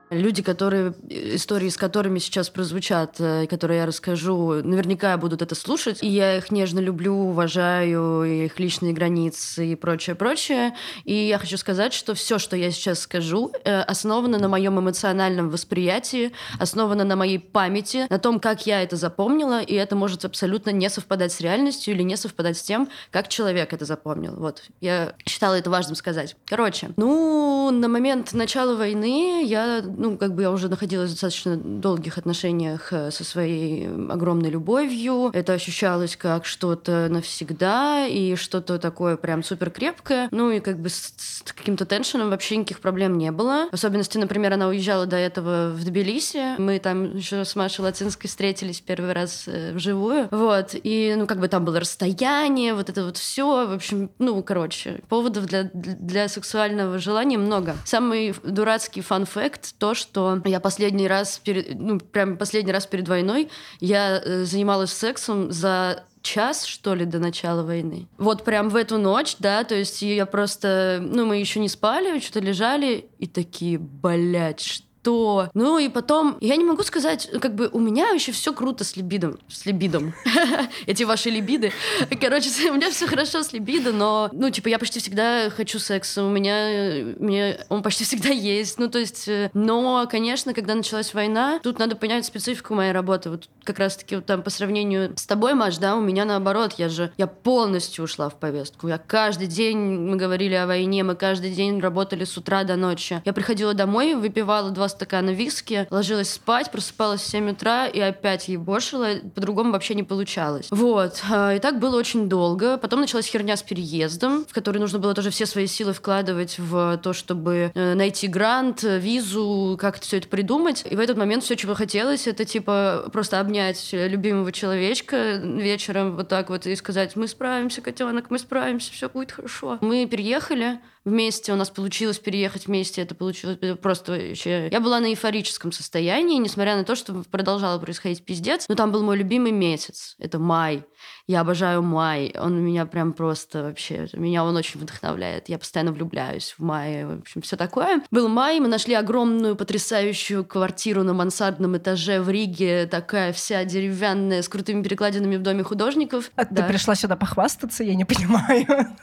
Люди, 0.09 0.41
которые, 0.41 0.93
истории 1.09 1.67
с 1.67 1.75
которыми 1.75 2.19
сейчас 2.19 2.49
прозвучат, 2.49 3.15
э, 3.19 3.45
которые 3.47 3.79
я 3.79 3.85
расскажу, 3.85 4.63
наверняка 4.63 5.17
будут 5.17 5.41
это 5.41 5.53
слушать. 5.53 6.01
И 6.01 6.07
я 6.07 6.37
их 6.37 6.49
нежно 6.49 6.79
люблю, 6.79 7.13
уважаю, 7.13 8.23
их 8.23 8.57
личные 8.57 8.93
границы 8.93 9.67
и 9.67 9.75
прочее, 9.75 10.15
прочее. 10.15 10.75
И 11.03 11.13
я 11.13 11.37
хочу 11.37 11.57
сказать, 11.57 11.93
что 11.93 12.13
все, 12.15 12.39
что 12.39 12.55
я 12.55 12.71
сейчас 12.71 13.01
скажу, 13.01 13.51
э, 13.65 13.81
основано 13.81 14.39
на 14.39 14.47
моем 14.47 14.79
эмоциональном 14.79 15.49
восприятии, 15.49 16.31
основано 16.57 17.03
на 17.03 17.17
моей 17.17 17.39
памяти, 17.39 18.07
на 18.09 18.17
том, 18.17 18.39
как 18.39 18.65
я 18.65 18.81
это 18.83 18.95
запомнила, 18.95 19.61
и 19.61 19.73
это 19.73 19.97
может 19.97 20.23
абсолютно 20.23 20.69
не 20.69 20.89
совпадать 20.89 21.33
с 21.33 21.41
реальностью 21.41 21.93
или 21.93 22.03
не 22.03 22.15
совпадать 22.15 22.57
с 22.57 22.61
тем, 22.61 22.87
как 23.11 23.27
человек 23.27 23.73
это 23.73 23.83
запомнил. 23.83 24.35
Вот, 24.37 24.63
я 24.79 25.15
считала 25.27 25.55
это 25.55 25.69
важным 25.69 25.95
сказать. 25.95 26.37
Короче, 26.45 26.91
ну, 26.95 27.71
на 27.71 27.89
момент 27.89 28.31
начала 28.31 28.75
войны 28.75 29.43
я, 29.43 29.83
ну, 29.97 30.17
как 30.17 30.35
бы 30.35 30.43
я 30.43 30.51
уже 30.51 30.69
находилась 30.69 31.09
в 31.09 31.13
достаточно 31.13 31.57
долгих 31.57 32.17
отношениях 32.17 32.93
э, 32.93 33.11
со 33.11 33.23
своей 33.23 33.87
огромной 33.87 34.49
любовью. 34.49 35.31
Это 35.33 35.53
ощущалось 35.53 36.15
как 36.15 36.45
что-то 36.45 37.07
навсегда 37.09 38.05
и 38.07 38.35
что-то 38.35 38.77
такое 38.77 39.17
прям 39.17 39.43
супер 39.43 39.71
крепкое. 39.71 40.29
Ну, 40.31 40.51
и 40.51 40.59
как 40.59 40.79
бы 40.79 40.89
с, 40.89 41.13
с 41.17 41.53
каким-то 41.53 41.85
теншеном 41.85 42.29
вообще 42.29 42.57
никаких 42.57 42.79
проблем 42.79 43.17
не 43.17 43.31
было. 43.31 43.67
В 43.71 43.73
особенности, 43.73 44.17
например, 44.17 44.53
она 44.53 44.67
уезжала 44.67 45.05
до 45.05 45.17
этого 45.17 45.71
в 45.71 45.83
Тбилиси. 45.83 46.59
Мы 46.59 46.79
там 46.79 47.17
еще 47.17 47.43
с 47.43 47.55
Машей 47.55 47.83
Лацинской 47.83 48.29
встретились 48.29 48.81
первый 48.81 49.13
раз 49.13 49.45
э, 49.47 49.73
вживую. 49.73 50.27
Вот. 50.31 50.75
И, 50.75 51.15
ну, 51.17 51.25
как 51.25 51.39
бы 51.39 51.47
там 51.47 51.65
было 51.65 51.79
расстояние, 51.79 52.75
вот 52.75 52.89
это 52.89 53.03
вот 53.03 53.17
все. 53.17 53.65
В 53.67 53.73
общем, 53.73 54.11
ну, 54.19 54.43
короче, 54.43 55.01
поводов 55.09 55.45
для, 55.45 55.63
для 55.73 56.27
сексуального 56.27 56.99
желания 56.99 57.37
много. 57.37 57.75
Самый 57.85 58.35
дурацкий 58.43 59.01
фан-факт 59.01 59.73
то, 59.79 59.86
что 59.93 60.41
я 60.45 60.59
последний 60.59 61.07
раз, 61.07 61.39
перед, 61.39 61.79
ну, 61.79 61.99
прям 61.99 62.37
последний 62.37 62.71
раз 62.71 62.85
перед 62.85 63.07
войной 63.07 63.49
я 63.79 64.21
э, 64.23 64.43
занималась 64.43 64.91
сексом 64.91 65.51
за 65.51 66.03
час, 66.21 66.65
что 66.65 66.93
ли, 66.93 67.05
до 67.05 67.19
начала 67.19 67.63
войны. 67.63 68.07
Вот 68.17 68.43
прям 68.43 68.69
в 68.69 68.75
эту 68.75 68.97
ночь, 68.97 69.37
да, 69.39 69.63
то 69.63 69.75
есть 69.75 70.01
я 70.01 70.25
просто, 70.25 70.99
ну, 71.01 71.25
мы 71.25 71.37
еще 71.37 71.59
не 71.59 71.69
спали, 71.69 72.19
что-то 72.19 72.39
лежали, 72.41 73.09
и 73.17 73.27
такие, 73.27 73.77
блядь, 73.77 74.83
что. 75.07 75.49
Ну 75.53 75.79
и 75.79 75.87
потом, 75.87 76.37
я 76.41 76.57
не 76.57 76.65
могу 76.65 76.83
сказать, 76.83 77.29
как 77.41 77.55
бы 77.55 77.69
у 77.71 77.79
меня 77.79 78.09
еще 78.09 78.33
все 78.33 78.53
круто 78.53 78.83
с 78.83 78.97
либидом. 78.97 79.39
С 79.47 79.65
либидом. 79.65 80.13
Эти 80.85 81.03
ваши 81.03 81.29
либиды. 81.29 81.71
Короче, 82.19 82.49
у 82.71 82.73
меня 82.73 82.91
все 82.91 83.07
хорошо 83.07 83.41
с 83.41 83.53
либидо, 83.53 83.93
но, 83.93 84.29
ну, 84.33 84.49
типа, 84.49 84.67
я 84.67 84.79
почти 84.79 84.99
всегда 84.99 85.49
хочу 85.49 85.79
секса. 85.79 86.23
У 86.23 86.29
меня, 86.29 87.15
мне 87.19 87.59
он 87.69 87.83
почти 87.83 88.03
всегда 88.03 88.29
есть. 88.29 88.79
Ну, 88.79 88.89
то 88.89 88.99
есть, 88.99 89.29
э, 89.29 89.49
но, 89.53 90.05
конечно, 90.11 90.53
когда 90.53 90.75
началась 90.75 91.13
война, 91.13 91.59
тут 91.63 91.79
надо 91.79 91.95
понять 91.95 92.25
специфику 92.25 92.75
моей 92.75 92.91
работы. 92.91 93.29
Вот 93.29 93.47
как 93.63 93.79
раз-таки 93.79 94.15
вот 94.15 94.25
там 94.25 94.41
по 94.41 94.49
сравнению 94.49 95.13
с 95.15 95.25
тобой, 95.25 95.53
Маш, 95.53 95.77
да, 95.77 95.95
у 95.95 96.01
меня 96.01 96.25
наоборот, 96.25 96.73
я 96.77 96.89
же, 96.89 97.11
я 97.17 97.27
полностью 97.27 98.03
ушла 98.03 98.29
в 98.29 98.35
повестку. 98.35 98.89
Я 98.89 98.97
каждый 98.97 99.47
день, 99.47 99.77
мы 99.77 100.17
говорили 100.17 100.55
о 100.55 100.67
войне, 100.67 101.03
мы 101.03 101.15
каждый 101.15 101.51
день 101.51 101.79
работали 101.79 102.25
с 102.25 102.37
утра 102.37 102.65
до 102.65 102.75
ночи. 102.75 103.21
Я 103.23 103.31
приходила 103.31 103.73
домой, 103.73 104.15
выпивала 104.15 104.71
два 104.71 104.89
стакана 104.97 105.29
виски, 105.29 105.87
ложилась 105.89 106.33
спать, 106.33 106.71
просыпалась 106.71 107.21
в 107.21 107.27
7 107.27 107.51
утра 107.51 107.87
и 107.87 107.99
опять 107.99 108.47
ебошила. 108.47 109.07
По-другому 109.35 109.71
вообще 109.71 109.95
не 109.95 110.03
получалось. 110.03 110.67
Вот. 110.71 111.21
А, 111.29 111.53
и 111.53 111.59
так 111.59 111.79
было 111.79 111.97
очень 111.97 112.27
долго. 112.27 112.77
Потом 112.77 113.01
началась 113.01 113.27
херня 113.27 113.55
с 113.55 113.63
переездом, 113.63 114.45
в 114.45 114.53
которой 114.53 114.79
нужно 114.79 114.99
было 114.99 115.13
тоже 115.13 115.29
все 115.29 115.45
свои 115.45 115.67
силы 115.67 115.93
вкладывать 115.93 116.57
в 116.57 116.99
то, 117.03 117.13
чтобы 117.13 117.71
э, 117.73 117.93
найти 117.93 118.27
грант, 118.27 118.83
визу, 118.83 119.77
как 119.79 119.99
все 119.99 120.17
это 120.17 120.27
придумать. 120.27 120.83
И 120.89 120.95
в 120.95 120.99
этот 120.99 121.17
момент 121.17 121.43
все, 121.43 121.55
чего 121.55 121.75
хотелось, 121.75 122.27
это 122.27 122.45
типа 122.45 123.09
просто 123.13 123.39
обнять 123.39 123.89
любимого 123.91 124.51
человечка 124.51 125.35
вечером 125.43 126.15
вот 126.15 126.27
так 126.27 126.49
вот 126.49 126.65
и 126.65 126.75
сказать, 126.75 127.15
мы 127.15 127.27
справимся, 127.27 127.81
котенок, 127.81 128.29
мы 128.29 128.39
справимся, 128.39 128.91
все 128.91 129.09
будет 129.09 129.31
хорошо. 129.31 129.77
Мы 129.81 130.05
переехали, 130.05 130.79
вместе, 131.07 131.53
у 131.53 131.55
нас 131.55 131.69
получилось 131.69 132.19
переехать 132.19 132.67
вместе, 132.67 133.01
это 133.01 133.15
получилось 133.15 133.57
просто 133.81 134.11
вообще... 134.11 134.67
Я 134.71 134.79
была 134.81 134.99
на 134.99 135.07
эйфорическом 135.07 135.71
состоянии, 135.71 136.37
несмотря 136.37 136.75
на 136.75 136.83
то, 136.83 136.95
что 136.95 137.23
продолжало 137.31 137.79
происходить 137.79 138.23
пиздец, 138.25 138.65
но 138.67 138.75
там 138.75 138.91
был 138.91 139.03
мой 139.03 139.17
любимый 139.17 139.51
месяц, 139.51 140.15
это 140.19 140.37
май. 140.37 140.83
Я 141.27 141.41
обожаю 141.41 141.83
май, 141.83 142.33
он 142.39 142.63
меня 142.63 142.85
прям 142.85 143.11
просто 143.11 143.63
вообще, 143.63 144.07
меня 144.13 144.45
он 144.45 144.55
очень 144.55 144.79
вдохновляет, 144.79 145.49
я 145.49 145.57
постоянно 145.57 145.91
влюбляюсь 145.91 146.55
в 146.57 146.63
мае, 146.63 147.05
в 147.05 147.19
общем, 147.19 147.41
все 147.41 147.57
такое. 147.57 148.01
Был 148.11 148.29
май, 148.29 148.61
мы 148.61 148.69
нашли 148.69 148.93
огромную 148.93 149.57
потрясающую 149.57 150.45
квартиру 150.45 151.03
на 151.03 151.13
мансардном 151.13 151.75
этаже 151.75 152.21
в 152.21 152.29
Риге, 152.29 152.87
такая 152.87 153.33
вся 153.33 153.65
деревянная, 153.65 154.41
с 154.41 154.47
крутыми 154.47 154.81
перекладинами 154.81 155.35
в 155.35 155.41
доме 155.41 155.63
художников. 155.63 156.31
А 156.37 156.45
да. 156.45 156.61
ты 156.61 156.69
пришла 156.69 156.95
сюда 156.95 157.17
похвастаться, 157.17 157.83
я 157.83 157.95
не 157.95 158.05
понимаю. 158.05 158.95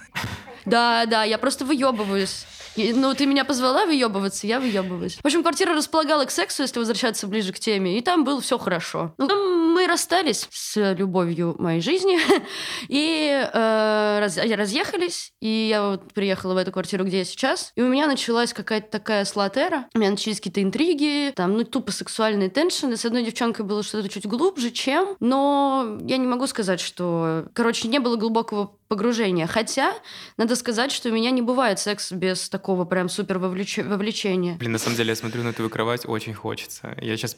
Да, 0.65 1.05
да, 1.05 1.25
я 1.25 1.37
просто 1.37 1.67
выебываюсь. 1.67 2.47
Ну, 2.77 3.15
ты 3.15 3.27
меня 3.27 3.45
позвала 3.45 3.87
выебываться, 3.87 4.47
я 4.47 4.59
выебываюсь. 4.59 5.17
В 5.17 5.25
общем, 5.25 5.43
квартира 5.43 5.75
располагала 5.75 6.25
к 6.25 6.31
сексу, 6.31 6.63
если 6.63 6.79
возвращаться 6.79 7.27
ближе 7.27 7.53
к 7.53 7.59
теме, 7.59 7.99
и 7.99 8.01
там 8.01 8.25
было 8.25 8.41
все 8.41 8.59
хорошо. 8.59 9.15
Ну, 9.19 9.73
мы 9.73 9.87
расстались 9.87 10.49
с 10.51 10.95
любовью 10.95 11.55
моей 11.59 11.81
жизни 11.81 12.14
и 12.89 13.49
э, 13.53 14.19
раз, 14.21 14.37
разъехались. 14.37 15.33
И 15.41 15.69
я 15.71 15.89
вот 15.89 16.13
приехала 16.13 16.55
в 16.55 16.57
эту 16.57 16.73
квартиру, 16.73 17.05
где 17.05 17.19
я 17.19 17.25
сейчас, 17.25 17.73
и 17.77 17.83
у 17.83 17.89
меня 17.89 18.07
началась 18.07 18.53
какая-то 18.53 18.91
такая 18.91 19.25
слотера. 19.25 19.87
У 19.95 19.99
меня 19.99 20.11
начались 20.11 20.39
какие-то 20.39 20.63
интриги, 20.63 21.33
там, 21.35 21.55
ну, 21.55 21.65
тупо 21.65 21.93
сексуальные 21.93 22.51
теншины. 22.51 22.97
С 22.97 23.05
одной 23.05 23.25
девчонкой 23.25 23.65
было 23.65 23.83
что-то 23.83 24.09
чуть 24.09 24.27
глубже, 24.27 24.71
чем, 24.71 25.17
но 25.21 25.99
я 26.03 26.17
не 26.17 26.27
могу 26.27 26.47
сказать, 26.47 26.81
что... 26.81 27.47
Короче, 27.53 27.89
не 27.89 27.99
было 27.99 28.17
глубокого 28.17 28.77
погружения. 28.89 29.47
Хотя, 29.47 29.93
надо 30.37 30.57
сказать, 30.57 30.93
что 30.93 31.09
у 31.09 31.13
меня 31.13 31.31
не 31.31 31.43
бывает 31.43 31.79
секс 31.79 32.13
без 32.13 32.49
такого 32.49 32.85
прям 32.85 33.09
супер 33.09 33.39
вовлеч... 33.39 33.79
вовлечения. 33.79 34.57
Блин, 34.57 34.73
на 34.73 34.79
самом 34.79 34.97
деле, 34.97 35.11
я 35.11 35.17
смотрю 35.17 35.43
на 35.43 35.53
твою 35.53 35.71
кровать, 35.71 36.07
очень 36.07 36.35
хочется. 36.35 36.97
Я 37.01 37.17
сейчас 37.17 37.37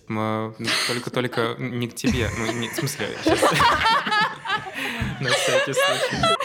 только-только 0.89 1.57
не 1.59 1.89
к 1.89 1.95
тебе, 1.95 2.29
ну, 2.39 2.53
не, 2.53 2.69
в 2.69 2.75
смысле, 2.75 3.09
сейчас... 3.25 3.41
На 5.21 5.31
всякий 5.31 5.73
случай. 5.73 6.37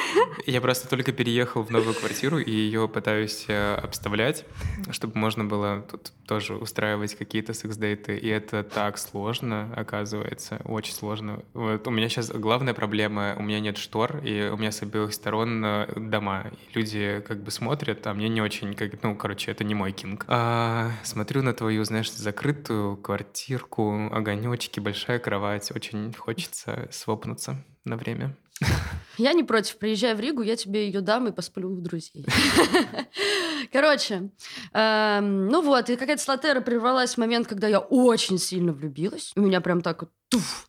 Я 0.46 0.62
просто 0.62 0.88
только 0.88 1.12
переехал 1.12 1.64
в 1.64 1.70
новую 1.72 1.94
квартиру 1.94 2.40
и 2.40 2.52
ее 2.52 2.88
пытаюсь 2.88 3.46
э, 3.48 3.76
обставлять, 3.76 4.46
чтобы 4.92 5.18
можно 5.18 5.44
было 5.44 5.86
тут 5.90 6.12
тоже 6.26 6.56
устраивать 6.56 7.16
какие-то 7.16 7.54
секс-дейты. 7.54 8.18
И 8.18 8.28
это 8.28 8.64
так 8.64 8.98
сложно, 8.98 9.74
оказывается, 9.76 10.62
очень 10.66 10.94
сложно. 10.94 11.44
Вот 11.54 11.86
у 11.88 11.92
меня 11.92 12.08
сейчас 12.10 12.30
главная 12.30 12.74
проблема, 12.74 13.36
у 13.38 13.44
меня 13.44 13.60
нет 13.60 13.78
штор, 13.78 14.18
и 14.24 14.50
у 14.50 14.58
меня 14.58 14.72
с 14.72 14.82
обеих 14.82 15.14
сторон 15.14 15.64
э, 15.64 15.88
дома. 15.98 16.46
И 16.52 16.78
люди 16.78 17.24
как 17.28 17.44
бы 17.44 17.52
смотрят, 17.52 18.06
а 18.08 18.14
мне 18.14 18.30
не 18.30 18.42
очень, 18.42 18.74
как, 18.74 19.04
ну, 19.04 19.16
короче, 19.16 19.52
это 19.52 19.64
не 19.64 19.76
мой 19.76 19.92
кинг. 19.92 20.26
А, 20.28 20.92
смотрю 21.04 21.42
на 21.44 21.54
твою, 21.54 21.84
знаешь, 21.84 22.12
закрытую 22.12 22.98
квартирку, 22.98 24.10
огонечки, 24.12 24.80
большая 24.80 25.20
кровать. 25.20 25.72
Очень 25.76 26.14
хочется 26.14 26.88
свопнуться 26.92 27.64
на 27.86 27.98
время. 27.98 28.36
Я 29.18 29.34
не 29.34 29.44
против. 29.44 29.78
Приезжай 29.78 30.16
в 30.16 30.20
Ригу, 30.20 30.42
я 30.42 30.56
тебе 30.56 30.88
ее 30.88 31.02
дам 31.02 31.28
и 31.28 31.32
посплю 31.32 31.72
у 31.72 31.82
друзей. 31.82 32.26
Короче, 33.72 34.32
эм, 34.74 35.48
ну 35.48 35.62
вот, 35.62 35.90
и 35.90 35.96
какая-то 35.96 36.22
слотера 36.22 36.62
прервалась 36.62 37.16
в 37.16 37.18
момент, 37.18 37.48
когда 37.48 37.68
я 37.68 37.80
очень 37.80 38.38
сильно 38.38 38.74
влюбилась. 38.74 39.32
У 39.36 39.42
меня 39.42 39.62
прям 39.62 39.82
так 39.82 40.02
вот 40.02 40.12
туф, 40.30 40.68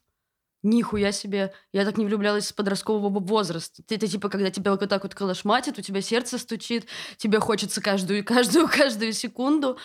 Нихуя 0.63 1.11
себе. 1.11 1.53
Я 1.73 1.85
так 1.85 1.99
не 1.99 2.07
влюблялась 2.07 2.47
с 2.47 2.53
подросткового 2.53 3.19
возраста. 3.19 3.83
Это 3.89 4.07
типа, 4.07 4.29
когда 4.29 4.51
тебя 4.51 4.71
вот 4.71 4.89
так 4.89 5.03
вот 5.03 5.15
калашматит, 5.15 5.79
у 5.79 5.83
тебя 5.83 6.01
сердце 6.01 6.39
стучит, 6.39 6.87
тебе 7.17 7.41
хочется 7.41 7.81
каждую, 7.81 8.25
каждую, 8.25 8.69
каждую 8.73 9.13
секунду. 9.13 9.77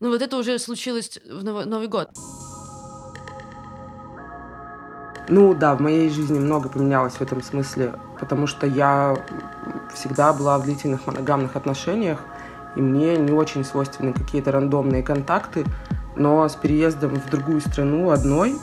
Ну 0.00 0.08
вот 0.08 0.22
это 0.22 0.38
уже 0.38 0.58
случилось 0.58 1.18
в 1.24 1.44
Новый 1.44 1.88
год. 1.88 2.08
Ну 5.28 5.54
да, 5.54 5.74
в 5.74 5.80
моей 5.80 6.10
жизни 6.10 6.38
много 6.38 6.68
поменялось 6.68 7.14
в 7.14 7.20
этом 7.20 7.42
смысле, 7.42 7.94
потому 8.18 8.46
что 8.46 8.66
я 8.66 9.16
всегда 9.94 10.32
была 10.32 10.58
в 10.58 10.64
длительных 10.64 11.06
моногамных 11.06 11.54
отношениях, 11.56 12.18
и 12.74 12.80
мне 12.80 13.16
не 13.16 13.32
очень 13.32 13.64
свойственны 13.64 14.12
какие-то 14.12 14.50
рандомные 14.50 15.02
контакты, 15.02 15.64
но 16.16 16.48
с 16.48 16.54
переездом 16.56 17.16
в 17.16 17.30
другую 17.30 17.60
страну 17.60 18.10
одной 18.10 18.56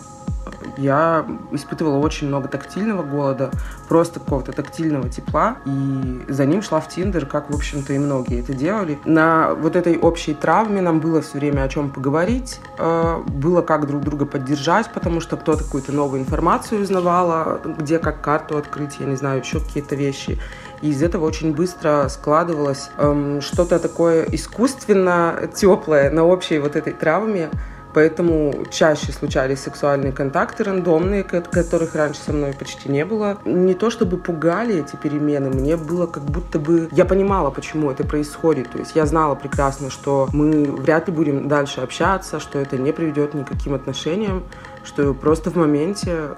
я 0.80 1.26
испытывала 1.52 1.98
очень 1.98 2.28
много 2.28 2.48
тактильного 2.48 3.04
голода, 3.04 3.52
просто 3.88 4.20
какого-то 4.20 4.52
тактильного 4.52 5.10
тепла, 5.10 5.58
и 5.66 6.26
за 6.28 6.46
ним 6.46 6.62
шла 6.62 6.80
в 6.80 6.88
Тиндер, 6.88 7.26
как, 7.26 7.50
в 7.50 7.56
общем-то, 7.56 7.94
и 7.94 8.00
многие 8.00 8.40
это 8.40 8.54
делали. 8.54 9.00
На 9.06 9.54
вот 9.54 9.76
этой 9.76 9.98
общей 9.98 10.34
травме 10.34 10.82
нам 10.82 11.00
было 11.00 11.22
все 11.22 11.40
время 11.40 11.64
о 11.64 11.70
чем 11.70 11.90
поговорить, 11.90 12.60
э, 12.78 13.18
было 13.28 13.62
как 13.62 13.88
друг 13.88 14.04
друга 14.04 14.26
поддержать, 14.26 14.90
потому 14.94 15.20
что 15.20 15.38
кто-то 15.38 15.64
какую-то 15.64 15.92
новую 15.92 16.22
информацию 16.22 16.82
узнавала, 16.82 17.60
где 17.78 18.00
как 18.00 18.22
карту 18.22 18.58
открыть, 18.58 18.98
я 19.00 19.06
не 19.06 19.16
знаю, 19.16 19.40
еще 19.40 19.60
какие-то 19.60 19.96
вещи. 19.96 20.40
И 20.82 20.90
из 20.92 21.04
этого 21.04 21.26
очень 21.26 21.54
быстро 21.54 22.08
складывалось 22.10 22.90
эм, 22.98 23.42
что-то 23.42 23.80
такое 23.80 24.24
искусственно 24.32 25.50
теплое 25.54 26.10
на 26.10 26.24
общей 26.24 26.60
вот 26.60 26.76
этой 26.76 26.94
травме, 26.94 27.50
Поэтому 27.94 28.66
чаще 28.70 29.12
случались 29.12 29.62
сексуальные 29.62 30.12
контакты 30.12 30.64
рандомные, 30.64 31.24
которых 31.24 31.96
раньше 31.96 32.22
со 32.22 32.34
мной 32.34 32.54
почти 32.54 32.90
не 32.90 33.06
было. 33.06 33.40
Не 33.46 33.74
то 33.74 33.90
чтобы 33.90 34.18
пугали 34.18 34.80
эти 34.80 34.96
перемены, 34.96 35.50
мне 35.50 35.76
было 35.76 36.06
как 36.06 36.24
будто 36.24 36.60
бы... 36.60 36.90
Я 36.92 37.06
понимала, 37.06 37.50
почему 37.50 37.90
это 37.90 38.04
происходит. 38.04 38.72
То 38.72 38.80
есть 38.80 38.96
я 38.96 39.06
знала 39.06 39.36
прекрасно, 39.36 39.90
что 39.90 40.28
мы 40.34 40.66
вряд 40.66 41.08
ли 41.08 41.14
будем 41.14 41.48
дальше 41.48 41.82
общаться, 41.82 42.40
что 42.40 42.60
это 42.60 42.78
не 42.78 42.92
приведет 42.92 43.34
ни 43.34 43.44
к 43.44 43.48
каким 43.48 43.74
отношениям, 43.74 44.44
что 44.84 45.14
просто 45.14 45.50
в 45.50 45.56
моменте 45.56 46.36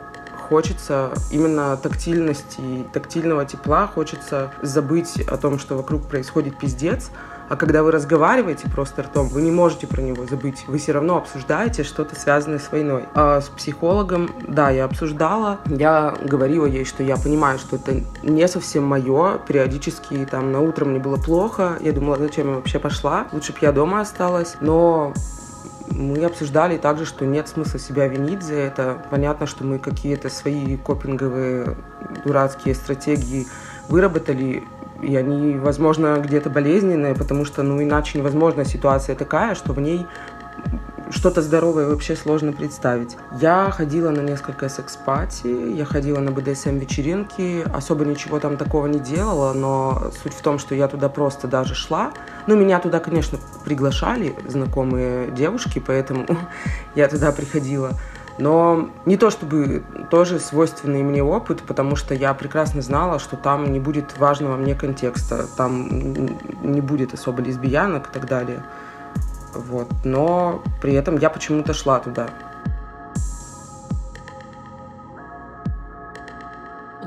хочется 0.51 1.12
именно 1.31 1.77
тактильности, 1.77 2.86
тактильного 2.91 3.46
тепла, 3.46 3.88
хочется 3.88 4.51
забыть 4.62 5.22
о 5.22 5.38
том, 5.38 5.58
что 5.58 5.77
вокруг 5.77 6.10
происходит 6.10 6.58
пиздец, 6.58 7.10
А 7.51 7.58
когда 7.58 7.84
вы 7.84 7.91
разговариваете 7.91 8.70
просто 8.70 9.03
ртом, 9.03 9.27
вы 9.27 9.41
не 9.41 9.51
можете 9.51 9.86
про 9.86 10.00
него 10.00 10.25
забыть. 10.25 10.63
Вы 10.70 10.77
все 10.77 10.93
равно 10.93 11.17
обсуждаете 11.17 11.84
что-то 11.84 12.17
связанное 12.17 12.60
с 12.60 12.72
войной. 12.72 13.03
А 13.13 13.41
с 13.41 13.50
психологом, 13.50 14.29
да, 14.48 14.70
я 14.70 14.86
обсуждала. 14.86 15.60
Я 15.65 16.15
говорила 16.24 16.65
ей, 16.65 16.86
что 16.86 17.03
я 17.03 17.17
понимаю, 17.17 17.60
что 17.60 17.75
это 17.75 18.01
не 18.24 18.48
совсем 18.48 18.86
мое. 18.86 19.38
Периодически 19.46 20.25
там 20.31 20.53
на 20.53 20.62
утро 20.62 20.86
мне 20.86 21.00
было 21.00 21.17
плохо. 21.17 21.77
Я 21.81 21.91
думала, 21.91 22.15
зачем 22.17 22.48
я 22.48 22.55
вообще 22.55 22.79
пошла? 22.79 23.27
Лучше 23.34 23.51
бы 23.51 23.58
я 23.63 23.74
дома 23.74 24.00
осталась. 24.00 24.55
Но 24.62 25.12
мы 25.89 26.24
обсуждали 26.24 26.77
также, 26.77 27.05
что 27.05 27.25
нет 27.25 27.50
смысла 27.50 27.81
себя 27.81 28.08
винить 28.08 28.43
за 28.43 28.53
это. 28.53 29.05
Понятно, 29.10 29.46
что 29.46 29.65
мы 29.65 29.77
какие-то 29.77 30.29
свои 30.29 30.77
копинговые 30.77 31.75
дурацкие 32.24 32.75
стратегии 32.75 33.46
выработали, 33.90 34.64
и 35.02 35.16
они, 35.16 35.56
возможно, 35.56 36.18
где-то 36.20 36.50
болезненные, 36.50 37.16
потому 37.16 37.46
что, 37.46 37.64
ну, 37.64 37.82
иначе 37.82 38.20
невозможно 38.20 38.66
ситуация 38.66 39.16
такая, 39.16 39.56
что 39.56 39.74
в 39.74 39.80
ней 39.80 40.06
что-то 41.12 41.42
здоровое 41.42 41.88
вообще 41.88 42.16
сложно 42.16 42.54
представить. 42.54 43.18
Я 43.40 43.70
ходила 43.72 44.12
на 44.12 44.22
несколько 44.22 44.70
секс-пати, 44.70 45.48
я 45.48 45.86
ходила 45.86 46.20
на 46.20 46.32
БДСМ-вечеринки, 46.32 47.66
особо 47.74 48.06
ничего 48.06 48.40
там 48.40 48.58
такого 48.58 48.88
не 48.88 49.00
делала, 49.00 49.54
но 49.54 50.12
суть 50.24 50.34
в 50.34 50.42
том, 50.42 50.60
что 50.60 50.74
я 50.76 50.88
туда 50.88 51.10
просто 51.10 51.48
даже 51.48 51.76
шла. 51.76 52.14
Ну, 52.48 52.56
меня 52.56 52.80
туда, 52.80 53.00
конечно, 53.00 53.38
приглашали 53.66 54.36
знакомые 54.48 55.32
девушки, 55.32 55.84
поэтому 55.86 56.26
я 56.96 57.08
туда 57.08 57.32
приходила. 57.32 57.92
Но 58.42 58.90
не 59.06 59.18
то 59.18 59.30
чтобы 59.30 59.84
тоже 60.10 60.40
свойственный 60.40 61.04
мне 61.04 61.24
опыт, 61.24 61.62
потому 61.62 61.96
что 61.96 62.16
я 62.16 62.34
прекрасно 62.34 62.82
знала, 62.82 63.20
что 63.20 63.38
там 63.38 63.72
не 63.72 63.80
будет 63.80 64.18
важного 64.18 64.58
мне 64.58 64.74
контекста, 64.74 65.46
там 65.56 65.88
не 66.64 66.82
будет 66.82 67.14
особо 67.14 67.44
лесбиянок 67.44 68.08
и 68.10 68.12
так 68.12 68.26
далее. 68.28 68.64
Вот. 69.54 69.90
Но 70.04 70.64
при 70.82 70.94
этом 70.94 71.18
я 71.18 71.30
почему-то 71.30 71.76
шла 71.76 72.00
туда. 72.00 72.30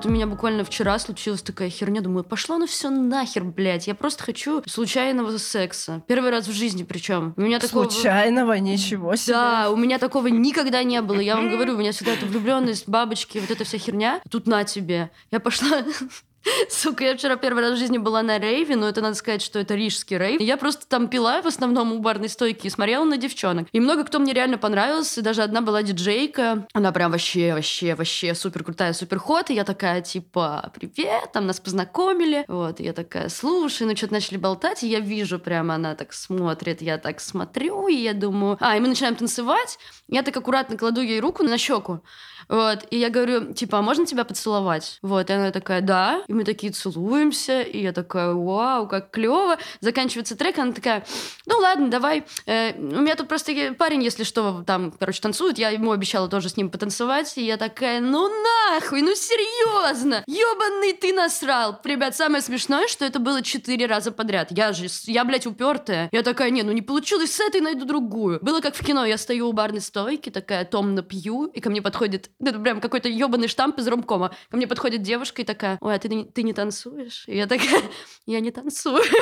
Вот 0.04 0.10
у 0.10 0.12
меня 0.12 0.26
буквально 0.26 0.64
вчера 0.64 0.98
случилась 0.98 1.40
такая 1.40 1.70
херня. 1.70 2.02
Думаю, 2.02 2.24
пошло 2.24 2.58
на 2.58 2.66
все 2.66 2.90
нахер, 2.90 3.42
блядь. 3.42 3.86
Я 3.86 3.94
просто 3.94 4.22
хочу 4.22 4.62
случайного 4.66 5.38
секса. 5.38 6.02
Первый 6.06 6.30
раз 6.30 6.46
в 6.46 6.52
жизни 6.52 6.82
причем. 6.82 7.32
У 7.38 7.40
меня 7.40 7.58
такого... 7.58 7.88
Случайного? 7.88 8.58
Ничего 8.58 9.16
себе. 9.16 9.32
Да, 9.32 9.70
у 9.70 9.76
меня 9.76 9.98
такого 9.98 10.26
никогда 10.26 10.82
не 10.82 11.00
было. 11.00 11.20
Я 11.20 11.36
вам 11.36 11.50
говорю, 11.50 11.74
у 11.74 11.78
меня 11.78 11.92
всегда 11.92 12.12
эта 12.12 12.26
влюбленность, 12.26 12.86
бабочки, 12.86 13.38
вот 13.38 13.50
эта 13.50 13.64
вся 13.64 13.78
херня. 13.78 14.20
Тут 14.30 14.46
на 14.46 14.64
тебе. 14.64 15.10
Я 15.30 15.40
пошла 15.40 15.82
Сука, 16.68 17.04
я 17.04 17.16
вчера 17.16 17.36
первый 17.36 17.62
раз 17.62 17.76
в 17.76 17.78
жизни 17.78 17.98
была 17.98 18.22
на 18.22 18.38
рейве, 18.38 18.76
но 18.76 18.88
это 18.88 19.00
надо 19.00 19.14
сказать, 19.14 19.42
что 19.42 19.58
это 19.58 19.74
рижский 19.74 20.18
рейв. 20.18 20.40
Я 20.40 20.56
просто 20.56 20.86
там 20.86 21.08
пила 21.08 21.42
в 21.42 21.46
основном 21.46 21.92
у 21.92 21.98
барной 21.98 22.28
стойки 22.28 22.66
и 22.66 22.70
смотрела 22.70 23.04
на 23.04 23.16
девчонок. 23.16 23.68
И 23.72 23.80
много 23.80 24.04
кто 24.04 24.18
мне 24.18 24.32
реально 24.32 24.58
понравился. 24.58 25.22
Даже 25.22 25.42
одна 25.42 25.60
была 25.60 25.82
диджейка. 25.82 26.66
Она 26.72 26.92
прям 26.92 27.12
вообще, 27.12 27.54
вообще, 27.54 27.94
вообще 27.94 28.34
супер 28.34 28.64
крутая, 28.64 28.92
супер 28.92 29.18
ход. 29.18 29.50
И 29.50 29.54
я 29.54 29.64
такая, 29.64 30.02
типа, 30.02 30.72
привет, 30.74 31.32
там 31.32 31.46
нас 31.46 31.60
познакомили. 31.60 32.44
Вот, 32.48 32.80
и 32.80 32.84
я 32.84 32.92
такая, 32.92 33.28
слушай, 33.28 33.86
ну 33.86 33.96
что-то 33.96 34.14
начали 34.14 34.36
болтать, 34.36 34.82
и 34.82 34.88
я 34.88 35.00
вижу 35.00 35.38
прямо, 35.38 35.74
она 35.74 35.94
так 35.94 36.12
смотрит, 36.12 36.82
я 36.82 36.98
так 36.98 37.20
смотрю, 37.20 37.88
и 37.88 37.94
я 37.94 38.12
думаю... 38.12 38.58
А, 38.60 38.76
и 38.76 38.80
мы 38.80 38.88
начинаем 38.88 39.16
танцевать. 39.16 39.78
Я 40.08 40.22
так 40.22 40.36
аккуратно 40.36 40.76
кладу 40.76 41.00
ей 41.00 41.20
руку 41.20 41.42
на 41.42 41.58
щеку. 41.58 42.00
Вот, 42.48 42.86
и 42.90 42.98
я 42.98 43.10
говорю, 43.10 43.52
типа, 43.54 43.78
а 43.78 43.82
можно 43.82 44.04
тебя 44.06 44.24
поцеловать? 44.24 44.98
Вот, 45.02 45.30
и 45.30 45.32
она 45.32 45.50
такая, 45.50 45.80
да. 45.80 46.22
И 46.28 46.33
мы 46.34 46.44
такие 46.44 46.72
целуемся, 46.72 47.62
и 47.62 47.80
я 47.82 47.92
такая, 47.92 48.32
вау, 48.32 48.86
как 48.88 49.10
клево. 49.10 49.56
Заканчивается 49.80 50.36
трек, 50.36 50.58
она 50.58 50.72
такая, 50.72 51.04
ну 51.46 51.58
ладно, 51.58 51.88
давай. 51.88 52.24
Э, 52.46 52.72
у 52.74 53.00
меня 53.00 53.16
тут 53.16 53.28
просто 53.28 53.52
парень, 53.78 54.02
если 54.02 54.24
что, 54.24 54.62
там, 54.66 54.92
короче, 54.92 55.20
танцует, 55.20 55.58
я 55.58 55.70
ему 55.70 55.92
обещала 55.92 56.28
тоже 56.28 56.48
с 56.48 56.56
ним 56.56 56.70
потанцевать, 56.70 57.36
и 57.38 57.44
я 57.44 57.56
такая, 57.56 58.00
ну 58.00 58.28
нахуй, 58.28 59.02
ну 59.02 59.14
серьезно, 59.14 60.24
ебаный 60.26 60.92
ты 60.92 61.12
насрал. 61.12 61.80
Ребят, 61.84 62.16
самое 62.16 62.42
смешное, 62.42 62.88
что 62.88 63.04
это 63.04 63.18
было 63.18 63.42
четыре 63.42 63.86
раза 63.86 64.12
подряд. 64.12 64.48
Я 64.50 64.72
же, 64.72 64.86
я, 65.06 65.24
блядь, 65.24 65.46
упертая. 65.46 66.08
Я 66.12 66.22
такая, 66.22 66.50
не, 66.50 66.62
ну 66.62 66.72
не 66.72 66.82
получилось 66.82 67.34
с 67.34 67.40
этой, 67.40 67.60
найду 67.60 67.84
другую. 67.84 68.38
Было 68.42 68.60
как 68.60 68.74
в 68.74 68.84
кино, 68.84 69.04
я 69.04 69.18
стою 69.18 69.48
у 69.48 69.52
барной 69.52 69.80
стойки, 69.80 70.30
такая 70.30 70.64
томно 70.64 71.02
пью, 71.02 71.46
и 71.46 71.60
ко 71.60 71.70
мне 71.70 71.82
подходит 71.82 72.30
это 72.40 72.58
прям 72.58 72.80
какой-то 72.80 73.08
ебаный 73.08 73.48
штамп 73.48 73.78
из 73.78 73.88
ромкома. 73.88 74.34
Ко 74.50 74.56
мне 74.56 74.66
подходит 74.66 75.02
девушка 75.02 75.42
и 75.42 75.44
такая, 75.44 75.78
ой, 75.80 75.94
а 75.94 75.98
ты, 75.98 76.23
ты 76.24 76.42
не 76.42 76.52
танцуешь? 76.52 77.24
И 77.26 77.36
я 77.36 77.46
такая, 77.46 77.82
я 78.26 78.40
не 78.40 78.50
танцую. 78.50 79.02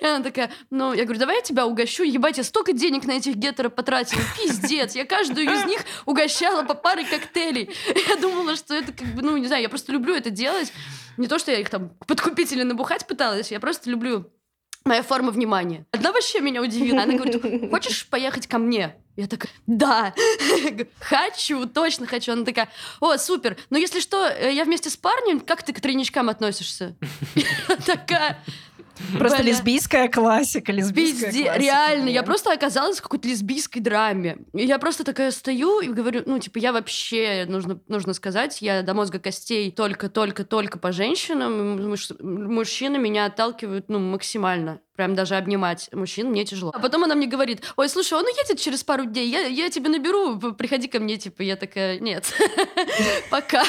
И 0.00 0.04
она 0.04 0.22
такая, 0.22 0.50
ну, 0.70 0.92
я 0.92 1.04
говорю, 1.04 1.18
давай 1.18 1.36
я 1.36 1.42
тебя 1.42 1.66
угощу. 1.66 2.02
Ебать, 2.02 2.38
я 2.38 2.44
столько 2.44 2.72
денег 2.72 3.04
на 3.06 3.12
этих 3.12 3.34
гетеров 3.36 3.74
потратила. 3.74 4.20
Пиздец. 4.36 4.94
Я 4.94 5.04
каждую 5.04 5.50
из 5.50 5.64
них 5.64 5.80
угощала 6.06 6.62
по 6.64 6.74
паре 6.74 7.04
коктейлей. 7.04 7.70
Я 8.08 8.16
думала, 8.16 8.56
что 8.56 8.74
это 8.74 8.92
как 8.92 9.08
бы, 9.08 9.22
ну, 9.22 9.36
не 9.36 9.46
знаю, 9.46 9.62
я 9.62 9.68
просто 9.68 9.92
люблю 9.92 10.14
это 10.14 10.30
делать. 10.30 10.72
Не 11.16 11.26
то, 11.26 11.38
что 11.38 11.50
я 11.50 11.58
их 11.58 11.70
там 11.70 11.90
подкупить 12.06 12.52
или 12.52 12.62
набухать 12.62 13.06
пыталась, 13.06 13.50
я 13.50 13.58
просто 13.58 13.90
люблю 13.90 14.30
моя 14.84 15.02
форма 15.02 15.30
внимания. 15.30 15.86
Одна 15.90 16.12
вообще 16.12 16.40
меня 16.40 16.62
удивила. 16.62 17.02
Она 17.02 17.14
говорит, 17.14 17.70
хочешь 17.70 18.06
поехать 18.08 18.46
ко 18.46 18.58
мне? 18.58 18.94
Я 19.18 19.26
такая, 19.26 19.50
да, 19.66 20.14
хочу, 21.00 21.66
точно 21.66 22.06
хочу. 22.06 22.30
Она 22.30 22.44
такая, 22.44 22.68
о, 23.00 23.18
супер. 23.18 23.56
Но 23.68 23.76
если 23.76 23.98
что, 23.98 24.28
э, 24.28 24.54
я 24.54 24.64
вместе 24.64 24.90
с 24.90 24.96
парнем, 24.96 25.40
как 25.40 25.64
ты 25.64 25.72
к 25.72 25.80
тройничкам 25.80 26.28
относишься? 26.28 26.94
Я 27.34 27.76
такая, 27.84 28.38
Просто 29.16 29.42
Бля. 29.42 29.52
лесбийская 29.52 30.08
классика, 30.08 30.70
лесбийская 30.70 31.30
Пизде, 31.30 31.44
классика. 31.44 31.62
реально, 31.62 32.08
я 32.08 32.22
просто 32.22 32.52
оказалась 32.52 32.98
в 32.98 33.02
какой-то 33.02 33.28
лесбийской 33.28 33.80
драме. 33.80 34.38
И 34.52 34.64
я 34.64 34.78
просто 34.78 35.02
такая 35.02 35.30
стою 35.32 35.80
и 35.80 35.88
говорю, 35.88 36.22
ну, 36.26 36.38
типа, 36.38 36.58
я 36.58 36.72
вообще, 36.72 37.44
нужно, 37.48 37.80
нужно 37.88 38.12
сказать, 38.12 38.60
я 38.62 38.82
до 38.82 38.94
мозга 38.94 39.18
костей 39.18 39.70
только-только-только 39.70 40.78
по 40.78 40.92
женщинам. 40.92 41.88
Муж, 41.88 42.10
мужчины 42.20 42.98
меня 42.98 43.26
отталкивают, 43.26 43.88
ну, 43.88 43.98
максимально. 43.98 44.80
Прям 44.98 45.14
даже 45.14 45.36
обнимать 45.36 45.88
мужчин 45.92 46.28
мне 46.28 46.44
тяжело. 46.44 46.72
А 46.74 46.80
потом 46.80 47.04
она 47.04 47.14
мне 47.14 47.28
говорит, 47.28 47.62
ой, 47.76 47.88
слушай, 47.88 48.14
он 48.14 48.24
уедет 48.24 48.58
через 48.58 48.82
пару 48.82 49.04
дней, 49.04 49.28
я, 49.28 49.42
я 49.46 49.70
тебе 49.70 49.90
наберу, 49.90 50.36
приходи 50.54 50.88
ко 50.88 50.98
мне, 50.98 51.16
типа, 51.16 51.42
я 51.42 51.54
такая, 51.54 52.00
нет, 52.00 52.34
пока. 53.30 53.62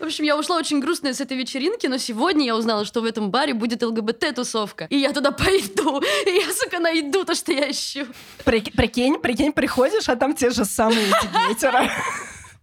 В 0.00 0.02
общем, 0.02 0.24
я 0.24 0.36
ушла 0.36 0.56
очень 0.56 0.80
грустная 0.80 1.14
с 1.14 1.20
этой 1.20 1.36
вечеринки, 1.36 1.86
но 1.86 1.96
сегодня 1.98 2.44
я 2.44 2.56
узнала, 2.56 2.84
что 2.84 3.02
в 3.02 3.04
этом 3.04 3.30
баре 3.30 3.54
будет 3.54 3.84
ЛГБТ-тусовка. 3.84 4.88
И 4.90 4.96
я 4.96 5.12
туда 5.12 5.30
пойду. 5.30 6.02
И 6.26 6.30
я, 6.30 6.52
сука, 6.52 6.80
найду 6.80 7.22
то, 7.22 7.36
что 7.36 7.52
я 7.52 7.70
ищу. 7.70 8.06
Прикинь, 8.44 9.20
прикинь, 9.20 9.52
приходишь, 9.52 10.08
а 10.08 10.16
там 10.16 10.34
те 10.34 10.50
же 10.50 10.64
самые 10.64 11.06
гетеро. 11.48 11.88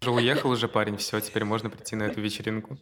Уже 0.02 0.12
уехал 0.12 0.50
уже 0.50 0.68
парень, 0.68 0.98
все, 0.98 1.22
теперь 1.22 1.46
можно 1.46 1.70
прийти 1.70 1.96
на 1.96 2.04
эту 2.04 2.20
вечеринку. 2.20 2.78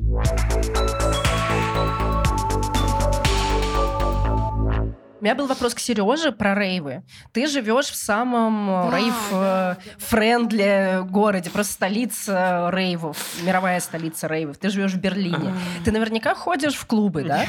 У 5.22 5.24
меня 5.24 5.36
был 5.36 5.46
вопрос 5.46 5.76
к 5.76 5.80
Сереже 5.80 6.32
про 6.32 6.56
рейвы. 6.56 7.04
Ты 7.32 7.46
живешь 7.46 7.92
в 7.92 7.96
самом 7.96 8.90
э, 8.90 8.98
рейв-friendly 8.98 10.64
э, 10.64 11.02
городе, 11.04 11.52
просто 11.52 11.74
столица 11.74 12.72
рейвов, 12.74 13.18
мировая 13.44 13.80
столица 13.82 14.26
рейвов. 14.26 14.58
Ты 14.58 14.70
живешь 14.70 14.94
в 14.94 15.00
Берлине. 15.00 15.54
Ты 15.86 15.92
наверняка 15.92 16.34
ходишь 16.34 16.74
в 16.74 16.88
клубы, 16.88 17.22
да? 17.22 17.46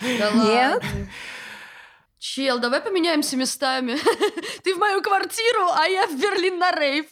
Да 0.00 0.30
Нет? 0.32 0.82
Чел, 2.18 2.58
давай 2.58 2.82
поменяемся 2.82 3.38
местами. 3.38 3.96
Ты 4.62 4.74
в 4.74 4.78
мою 4.78 5.00
квартиру, 5.00 5.70
а 5.72 5.86
я 5.86 6.06
в 6.06 6.20
Берлин 6.20 6.58
на 6.58 6.72
рейв. 6.72 7.06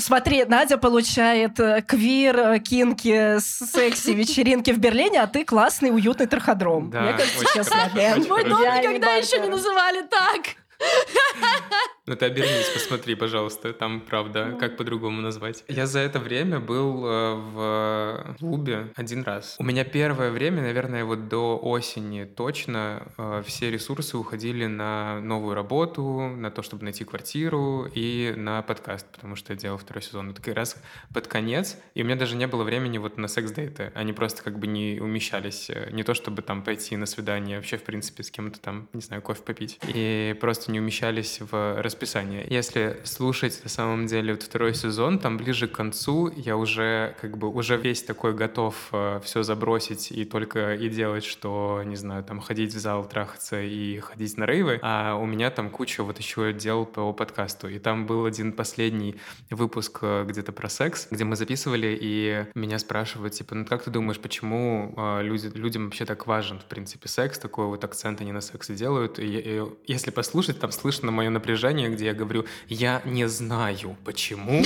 Смотри, 0.00 0.44
Надя 0.44 0.78
получает 0.78 1.60
э, 1.60 1.82
квир, 1.82 2.38
э, 2.38 2.58
кинки, 2.58 3.38
секси, 3.38 4.10
вечеринки 4.10 4.70
в 4.70 4.78
Берлине, 4.78 5.20
а 5.22 5.26
ты 5.26 5.44
классный, 5.44 5.90
уютный 5.94 6.26
траходром. 6.26 6.90
Да, 6.90 7.02
Мне 7.02 7.12
кажется, 7.12 7.38
очень 7.38 7.54
честно. 7.54 8.28
Мой 8.28 8.44
дом 8.44 8.60
никогда 8.60 9.14
еще 9.14 9.38
не 9.40 9.48
называли 9.48 10.02
так. 10.02 10.56
Ну 12.10 12.16
ты 12.16 12.26
обернись, 12.26 12.68
посмотри, 12.74 13.14
пожалуйста, 13.14 13.72
там 13.72 14.00
правда, 14.00 14.56
как 14.58 14.76
по-другому 14.76 15.20
назвать. 15.20 15.62
Я 15.68 15.86
за 15.86 16.00
это 16.00 16.18
время 16.18 16.58
был 16.58 17.06
э, 17.06 17.34
в 17.36 18.36
клубе 18.40 18.88
один 18.96 19.22
раз. 19.22 19.54
У 19.60 19.62
меня 19.62 19.84
первое 19.84 20.32
время, 20.32 20.62
наверное, 20.62 21.04
вот 21.04 21.28
до 21.28 21.56
осени 21.56 22.24
точно 22.24 23.06
э, 23.16 23.44
все 23.46 23.70
ресурсы 23.70 24.16
уходили 24.16 24.66
на 24.66 25.20
новую 25.20 25.54
работу, 25.54 26.02
на 26.36 26.50
то, 26.50 26.62
чтобы 26.62 26.82
найти 26.82 27.04
квартиру 27.04 27.86
и 27.94 28.34
на 28.36 28.62
подкаст, 28.62 29.06
потому 29.12 29.36
что 29.36 29.52
я 29.52 29.58
делал 29.60 29.78
второй 29.78 30.02
сезон. 30.02 30.30
Вот 30.30 30.40
как 30.40 30.56
раз 30.56 30.82
под 31.14 31.28
конец, 31.28 31.78
и 31.94 32.02
у 32.02 32.04
меня 32.04 32.16
даже 32.16 32.34
не 32.34 32.48
было 32.48 32.64
времени 32.64 32.98
вот 32.98 33.18
на 33.18 33.28
секс-дейты. 33.28 33.92
Они 33.94 34.12
просто 34.12 34.42
как 34.42 34.58
бы 34.58 34.66
не 34.66 34.98
умещались. 35.00 35.70
Э, 35.70 35.90
не 35.92 36.02
то, 36.02 36.14
чтобы 36.14 36.42
там 36.42 36.64
пойти 36.64 36.96
на 36.96 37.06
свидание, 37.06 37.58
вообще, 37.58 37.76
в 37.76 37.84
принципе, 37.84 38.24
с 38.24 38.32
кем-то 38.32 38.58
там, 38.58 38.88
не 38.94 39.00
знаю, 39.00 39.22
кофе 39.22 39.42
попить. 39.42 39.78
И 39.94 40.36
просто 40.40 40.69
не 40.70 40.80
умещались 40.80 41.40
в 41.40 41.80
расписание. 41.82 42.46
Если 42.48 43.00
слушать 43.04 43.60
на 43.62 43.70
самом 43.70 44.06
деле 44.06 44.34
вот 44.34 44.42
второй 44.42 44.74
сезон, 44.74 45.18
там 45.18 45.36
ближе 45.36 45.68
к 45.68 45.72
концу 45.72 46.32
я 46.36 46.56
уже 46.56 47.16
как 47.20 47.36
бы 47.36 47.48
уже 47.48 47.76
весь 47.76 48.02
такой 48.02 48.34
готов 48.34 48.88
э, 48.92 49.20
все 49.24 49.42
забросить 49.42 50.12
и 50.12 50.24
только 50.24 50.74
и 50.74 50.88
делать, 50.88 51.24
что, 51.24 51.82
не 51.84 51.96
знаю, 51.96 52.24
там 52.24 52.40
ходить 52.40 52.74
в 52.74 52.78
зал, 52.78 53.04
трахаться 53.04 53.60
и 53.60 53.98
ходить 53.98 54.36
на 54.36 54.46
рейвы, 54.46 54.78
а 54.82 55.16
у 55.16 55.26
меня 55.26 55.50
там 55.50 55.70
куча 55.70 56.02
вот 56.02 56.18
еще 56.18 56.52
дел 56.52 56.86
по 56.86 57.12
подкасту. 57.12 57.68
И 57.68 57.78
там 57.78 58.06
был 58.06 58.24
один 58.24 58.52
последний 58.52 59.16
выпуск 59.50 59.98
э, 60.02 60.24
где-то 60.28 60.52
про 60.52 60.68
секс, 60.68 61.08
где 61.10 61.24
мы 61.24 61.36
записывали, 61.36 61.98
и 62.00 62.46
меня 62.54 62.78
спрашивают, 62.78 63.34
типа, 63.34 63.54
ну 63.54 63.64
как 63.64 63.82
ты 63.82 63.90
думаешь, 63.90 64.20
почему 64.20 64.94
э, 64.96 65.22
люди, 65.22 65.48
людям 65.54 65.86
вообще 65.86 66.04
так 66.04 66.26
важен, 66.26 66.58
в 66.58 66.64
принципе, 66.64 67.08
секс, 67.08 67.38
такой 67.38 67.66
вот 67.66 67.82
акцент 67.84 68.20
они 68.20 68.32
на 68.32 68.40
сексе 68.40 68.74
делают. 68.74 69.18
И, 69.18 69.24
и 69.24 69.62
если 69.86 70.10
послушать, 70.10 70.59
там 70.60 70.72
слышно 70.72 71.10
мое 71.10 71.30
напряжение, 71.30 71.88
где 71.88 72.06
я 72.06 72.14
говорю, 72.14 72.44
я 72.68 73.02
не 73.04 73.28
знаю, 73.28 73.96
почему. 74.04 74.64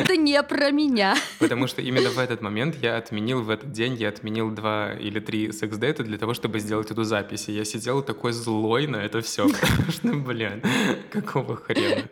Это 0.00 0.16
не 0.16 0.42
про 0.42 0.70
меня. 0.70 1.14
Потому 1.38 1.66
что 1.66 1.82
именно 1.82 2.10
в 2.10 2.18
этот 2.18 2.40
момент 2.40 2.76
я 2.82 2.96
отменил, 2.96 3.42
в 3.42 3.50
этот 3.50 3.70
день 3.72 3.94
я 3.94 4.08
отменил 4.08 4.50
два 4.50 4.94
или 4.94 5.20
три 5.20 5.52
секс-дейта 5.52 6.02
для 6.02 6.18
того, 6.18 6.34
чтобы 6.34 6.58
сделать 6.58 6.90
эту 6.90 7.04
запись. 7.04 7.48
И 7.48 7.52
я 7.52 7.64
сидел 7.64 8.02
такой 8.02 8.32
злой 8.32 8.86
на 8.86 8.96
это 8.96 9.20
все, 9.20 9.48
потому 9.60 9.90
что, 9.92 10.08
блин, 10.14 10.62
какого 11.10 11.56
хрена. 11.56 12.08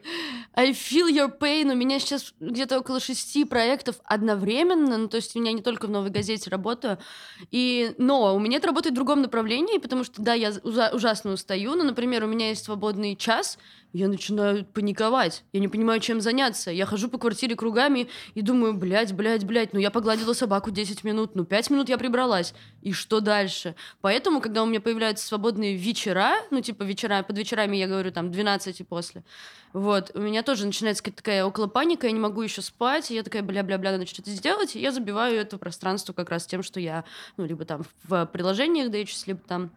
I 0.55 0.73
feel 0.73 1.09
your 1.09 1.31
pain. 1.39 1.71
У 1.73 1.75
меня 1.75 1.99
сейчас 1.99 2.35
где-то 2.41 2.81
около 2.81 3.01
шести 3.01 3.45
проектов 3.45 3.97
одновременно. 4.05 4.99
Ну, 4.99 5.09
то 5.09 5.17
есть 5.17 5.35
меня 5.35 5.53
не 5.53 5.63
только 5.63 5.87
в 5.87 5.91
«Новой 5.91 6.11
газете» 6.11 6.51
работаю. 6.51 6.99
И, 7.51 7.95
но 7.99 8.35
у 8.35 8.39
меня 8.39 8.59
это 8.59 8.67
работает 8.67 8.93
в 8.93 8.97
другом 8.97 9.23
направлении, 9.23 9.79
потому 9.79 10.05
что, 10.05 10.21
да, 10.21 10.35
я 10.35 10.53
ужасно 10.63 11.33
устаю. 11.33 11.75
Но, 11.75 11.85
например, 11.85 12.25
у 12.25 12.27
меня 12.27 12.51
есть 12.51 12.65
свободный 12.65 13.17
час, 13.17 13.59
я 13.93 14.09
начинаю 14.09 14.65
паниковать. 14.65 15.45
Я 15.53 15.61
не 15.61 15.69
понимаю, 15.69 16.01
чем 16.01 16.21
заняться. 16.21 16.71
Я 16.71 16.87
хожу 16.87 17.09
по 17.09 17.19
квартире 17.19 17.57
кругами 17.57 18.09
и 18.35 18.43
думаю, 18.43 18.75
блядь, 18.75 19.13
блядь, 19.13 19.45
блядь, 19.45 19.73
ну 19.73 19.79
я 19.79 19.91
погладила 19.91 20.33
собаку 20.33 20.71
10 20.71 21.05
минут, 21.05 21.35
ну 21.35 21.45
5 21.45 21.71
минут 21.71 21.89
я 21.89 21.99
прибралась. 21.99 22.55
И 22.81 22.93
что 22.93 23.21
дальше? 23.21 23.75
Поэтому, 24.01 24.41
когда 24.41 24.63
у 24.63 24.67
меня 24.67 24.81
появляются 24.81 25.27
свободные 25.27 25.77
вечера, 25.77 26.35
ну 26.51 26.61
типа 26.61 26.83
вечера, 26.83 27.23
под 27.23 27.39
вечерами 27.39 27.77
я 27.77 27.87
говорю 27.87 28.11
там 28.11 28.31
12 28.31 28.81
и 28.81 28.85
после, 28.85 29.25
вот, 29.73 30.11
у 30.15 30.21
меня 30.21 30.43
тоже 30.43 30.67
начинается 30.67 31.03
какая-то 31.03 31.17
такая 31.17 31.45
около 31.47 31.67
паника, 31.67 32.07
я 32.07 32.13
не 32.13 32.21
могу 32.21 32.43
еще 32.43 32.61
спать, 32.61 33.11
и 33.11 33.15
я 33.15 33.23
такая, 33.23 33.43
бля-бля-бля, 33.43 33.93
надо 33.93 34.07
что-то 34.07 34.31
сделать, 34.31 34.77
и 34.77 34.81
я 34.81 34.93
забиваю 34.93 35.41
это 35.41 35.57
пространство 35.57 36.13
как 36.13 36.29
раз 36.29 36.47
тем, 36.47 36.63
что 36.63 36.79
я, 36.79 37.05
ну, 37.39 37.47
либо 37.47 37.65
там 37.65 37.83
в 38.05 38.27
приложениях 38.27 38.91
дачусь, 38.91 39.27
либо 39.27 39.41
там 39.41 39.71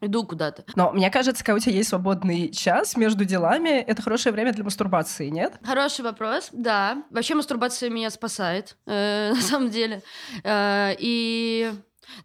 иду 0.00 0.24
куда-то. 0.24 0.64
Но 0.74 0.92
мне 0.92 1.10
кажется, 1.10 1.44
когда 1.44 1.56
у 1.56 1.58
тебя 1.58 1.72
есть 1.72 1.88
свободный 1.88 2.50
час 2.50 2.96
между 2.96 3.24
делами, 3.24 3.80
это 3.80 4.02
хорошее 4.02 4.32
время 4.32 4.52
для 4.52 4.64
мастурбации, 4.64 5.28
нет? 5.28 5.54
Хороший 5.62 6.04
вопрос, 6.04 6.48
да. 6.52 7.04
Вообще 7.10 7.34
мастурбация 7.34 7.90
меня 7.90 8.10
спасает, 8.10 8.76
э, 8.86 9.32
на 9.34 9.40
самом 9.40 9.70
деле. 9.70 10.02
Э, 10.44 10.94
и... 10.98 11.72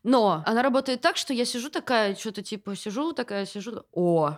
Но 0.04 0.44
она 0.46 0.62
работает 0.62 1.02
так, 1.02 1.18
что 1.18 1.34
я 1.34 1.44
сижу 1.44 1.72
такая, 1.72 2.16
что-то 2.16 2.44
типа 2.44 2.76
сижу 2.76 3.14
такая, 3.14 3.48
сижу, 3.48 3.84
о, 3.92 4.38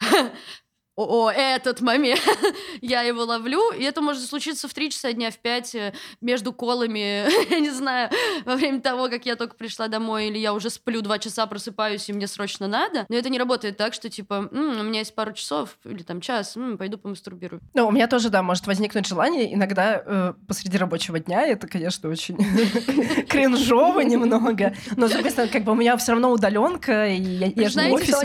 о, 1.04 1.30
этот 1.30 1.80
момент, 1.80 2.20
я 2.80 3.02
его 3.02 3.22
ловлю, 3.22 3.70
и 3.70 3.84
это 3.84 4.00
может 4.00 4.24
случиться 4.24 4.66
в 4.66 4.74
3 4.74 4.90
часа 4.90 5.12
дня, 5.12 5.30
в 5.30 5.38
5, 5.38 5.74
э, 5.76 5.92
между 6.20 6.52
колами, 6.52 7.30
я 7.50 7.60
не 7.60 7.70
знаю, 7.70 8.10
во 8.44 8.56
время 8.56 8.80
того, 8.80 9.08
как 9.08 9.24
я 9.24 9.36
только 9.36 9.54
пришла 9.54 9.86
домой, 9.86 10.26
или 10.26 10.38
я 10.38 10.52
уже 10.52 10.70
сплю 10.70 11.00
2 11.00 11.18
часа, 11.20 11.46
просыпаюсь, 11.46 12.08
и 12.08 12.12
мне 12.12 12.26
срочно 12.26 12.66
надо. 12.66 13.06
Но 13.08 13.16
это 13.16 13.28
не 13.28 13.38
работает 13.38 13.76
так, 13.76 13.94
что 13.94 14.10
типа, 14.10 14.48
м-м, 14.50 14.80
у 14.80 14.82
меня 14.82 14.98
есть 15.00 15.14
пару 15.14 15.32
часов, 15.32 15.78
или 15.84 16.02
там 16.02 16.20
час, 16.20 16.56
м-м, 16.56 16.76
пойду 16.78 16.98
помастурбирую. 16.98 17.60
Ну, 17.74 17.86
у 17.86 17.92
меня 17.92 18.08
тоже, 18.08 18.28
да, 18.28 18.42
может 18.42 18.66
возникнуть 18.66 19.06
желание 19.06 19.54
иногда 19.54 20.02
э, 20.04 20.32
посреди 20.48 20.78
рабочего 20.78 21.20
дня, 21.20 21.46
это, 21.46 21.68
конечно, 21.68 22.10
очень 22.10 22.36
кринжово 23.28 24.00
немного, 24.00 24.74
но, 24.96 25.06
с 25.06 25.12
другой 25.12 25.30
стороны, 25.30 25.52
как 25.52 25.62
бы 25.62 25.72
у 25.72 25.76
меня 25.76 25.96
все 25.96 26.12
равно 26.12 26.32
удаленка, 26.32 27.06
и 27.06 27.52
я, 27.54 27.68
же 27.68 27.80
не 27.80 27.92
офисе, 27.92 28.16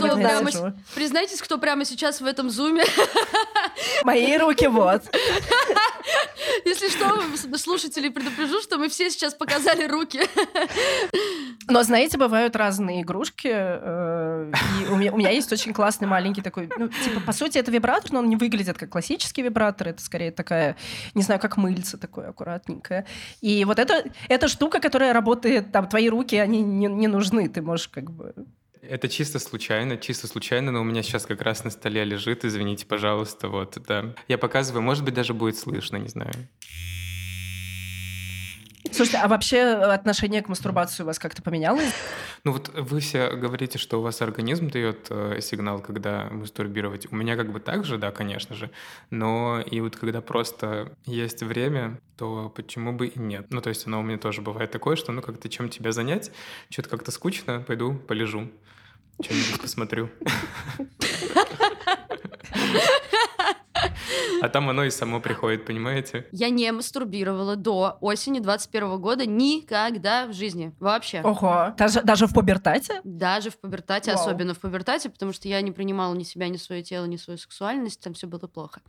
Признайтесь, 0.94 1.40
кто 1.40 1.58
прямо 1.58 1.84
сейчас 1.84 2.20
в 2.20 2.26
этом 2.26 2.50
зуме 2.50 2.63
зуме. 2.64 2.84
Мои 4.04 4.36
руки 4.36 4.66
вот. 4.66 5.02
Если 6.64 6.88
что, 6.88 7.56
слушателей 7.58 8.10
предупрежу, 8.10 8.60
что 8.62 8.78
мы 8.78 8.88
все 8.88 9.10
сейчас 9.10 9.34
показали 9.34 9.86
руки. 9.86 10.20
Но, 11.68 11.82
знаете, 11.82 12.18
бывают 12.18 12.56
разные 12.56 13.02
игрушки. 13.02 13.48
Э, 13.50 14.52
и 14.82 14.92
у, 14.92 14.96
меня, 14.96 15.12
у 15.12 15.16
меня 15.16 15.30
есть 15.30 15.52
очень 15.52 15.72
классный 15.72 16.08
маленький 16.08 16.42
такой... 16.42 16.68
Ну, 16.78 16.88
типа, 16.88 17.20
по 17.20 17.32
сути, 17.32 17.58
это 17.58 17.70
вибратор, 17.70 18.12
но 18.12 18.18
он 18.20 18.28
не 18.28 18.36
выглядит 18.36 18.78
как 18.78 18.90
классический 18.90 19.42
вибратор. 19.42 19.88
Это 19.88 20.02
скорее 20.02 20.30
такая, 20.30 20.76
не 21.14 21.22
знаю, 21.22 21.40
как 21.40 21.56
мыльца 21.56 21.96
такое 21.96 22.28
аккуратненькое. 22.30 23.06
И 23.40 23.64
вот 23.64 23.78
это, 23.78 24.04
эта 24.28 24.48
штука, 24.48 24.80
которая 24.80 25.12
работает, 25.12 25.72
там, 25.72 25.88
твои 25.88 26.08
руки, 26.08 26.36
они 26.36 26.62
не, 26.62 26.86
не 26.86 27.08
нужны. 27.08 27.48
Ты 27.48 27.62
можешь 27.62 27.88
как 27.88 28.10
бы 28.10 28.34
это 28.88 29.08
чисто 29.08 29.38
случайно, 29.38 29.96
чисто 29.96 30.26
случайно, 30.26 30.72
но 30.72 30.80
у 30.80 30.84
меня 30.84 31.02
сейчас 31.02 31.26
как 31.26 31.42
раз 31.42 31.64
на 31.64 31.70
столе 31.70 32.04
лежит, 32.04 32.44
извините, 32.44 32.86
пожалуйста, 32.86 33.48
вот 33.48 33.76
это. 33.76 34.14
Я 34.28 34.38
показываю, 34.38 34.82
может 34.82 35.04
быть, 35.04 35.14
даже 35.14 35.34
будет 35.34 35.56
слышно, 35.56 35.96
не 35.96 36.08
знаю. 36.08 36.32
Слушайте, 38.94 39.18
а 39.18 39.28
вообще 39.28 39.60
отношение 39.62 40.40
к 40.40 40.48
мастурбации 40.48 41.02
у 41.02 41.06
вас 41.06 41.18
как-то 41.18 41.42
поменялось? 41.42 41.92
Ну 42.44 42.52
вот 42.52 42.68
вы 42.74 43.00
все 43.00 43.30
говорите, 43.30 43.76
что 43.76 43.98
у 43.98 44.02
вас 44.02 44.22
организм 44.22 44.70
дает 44.70 45.06
э, 45.10 45.40
сигнал, 45.40 45.80
когда 45.80 46.28
мастурбировать. 46.30 47.10
У 47.10 47.16
меня 47.16 47.36
как 47.36 47.50
бы 47.50 47.58
так 47.58 47.84
же, 47.84 47.98
да, 47.98 48.12
конечно 48.12 48.54
же. 48.54 48.70
Но 49.10 49.60
и 49.60 49.80
вот 49.80 49.96
когда 49.96 50.20
просто 50.20 50.94
есть 51.06 51.42
время, 51.42 51.98
то 52.16 52.52
почему 52.54 52.92
бы 52.92 53.08
и 53.08 53.18
нет? 53.18 53.46
Ну 53.50 53.60
то 53.60 53.70
есть 53.70 53.84
оно 53.88 53.98
у 53.98 54.02
меня 54.02 54.18
тоже 54.18 54.42
бывает 54.42 54.70
такое, 54.70 54.94
что 54.94 55.10
ну 55.10 55.22
как-то 55.22 55.48
чем 55.48 55.70
тебя 55.70 55.90
занять, 55.90 56.30
что-то 56.70 56.90
как-то 56.90 57.10
скучно, 57.10 57.64
пойду 57.66 57.94
полежу. 57.94 58.48
Что-нибудь 59.20 59.60
посмотрю. 59.60 60.10
А 64.40 64.48
там 64.48 64.68
оно 64.68 64.84
и 64.84 64.90
само 64.90 65.20
приходит, 65.20 65.64
понимаете? 65.64 66.26
Я 66.30 66.50
не 66.50 66.70
мастурбировала 66.70 67.56
до 67.56 67.96
осени 68.00 68.40
21 68.40 69.00
года 69.00 69.26
никогда 69.26 70.26
в 70.26 70.34
жизни. 70.34 70.74
Вообще. 70.80 71.22
Ого. 71.22 71.74
Даже, 71.78 72.02
даже 72.02 72.26
в 72.26 72.34
пубертате? 72.34 73.00
Даже 73.04 73.50
в 73.50 73.58
пубертате, 73.58 74.12
Вау. 74.12 74.20
особенно 74.20 74.52
в 74.52 74.60
пубертате, 74.60 75.08
потому 75.08 75.32
что 75.32 75.48
я 75.48 75.62
не 75.62 75.72
принимала 75.72 76.14
ни 76.14 76.24
себя, 76.24 76.48
ни 76.48 76.58
свое 76.58 76.82
тело, 76.82 77.06
ни 77.06 77.16
свою 77.16 77.38
сексуальность, 77.38 78.00
там 78.00 78.12
все 78.12 78.26
было 78.26 78.46
плохо. 78.46 78.82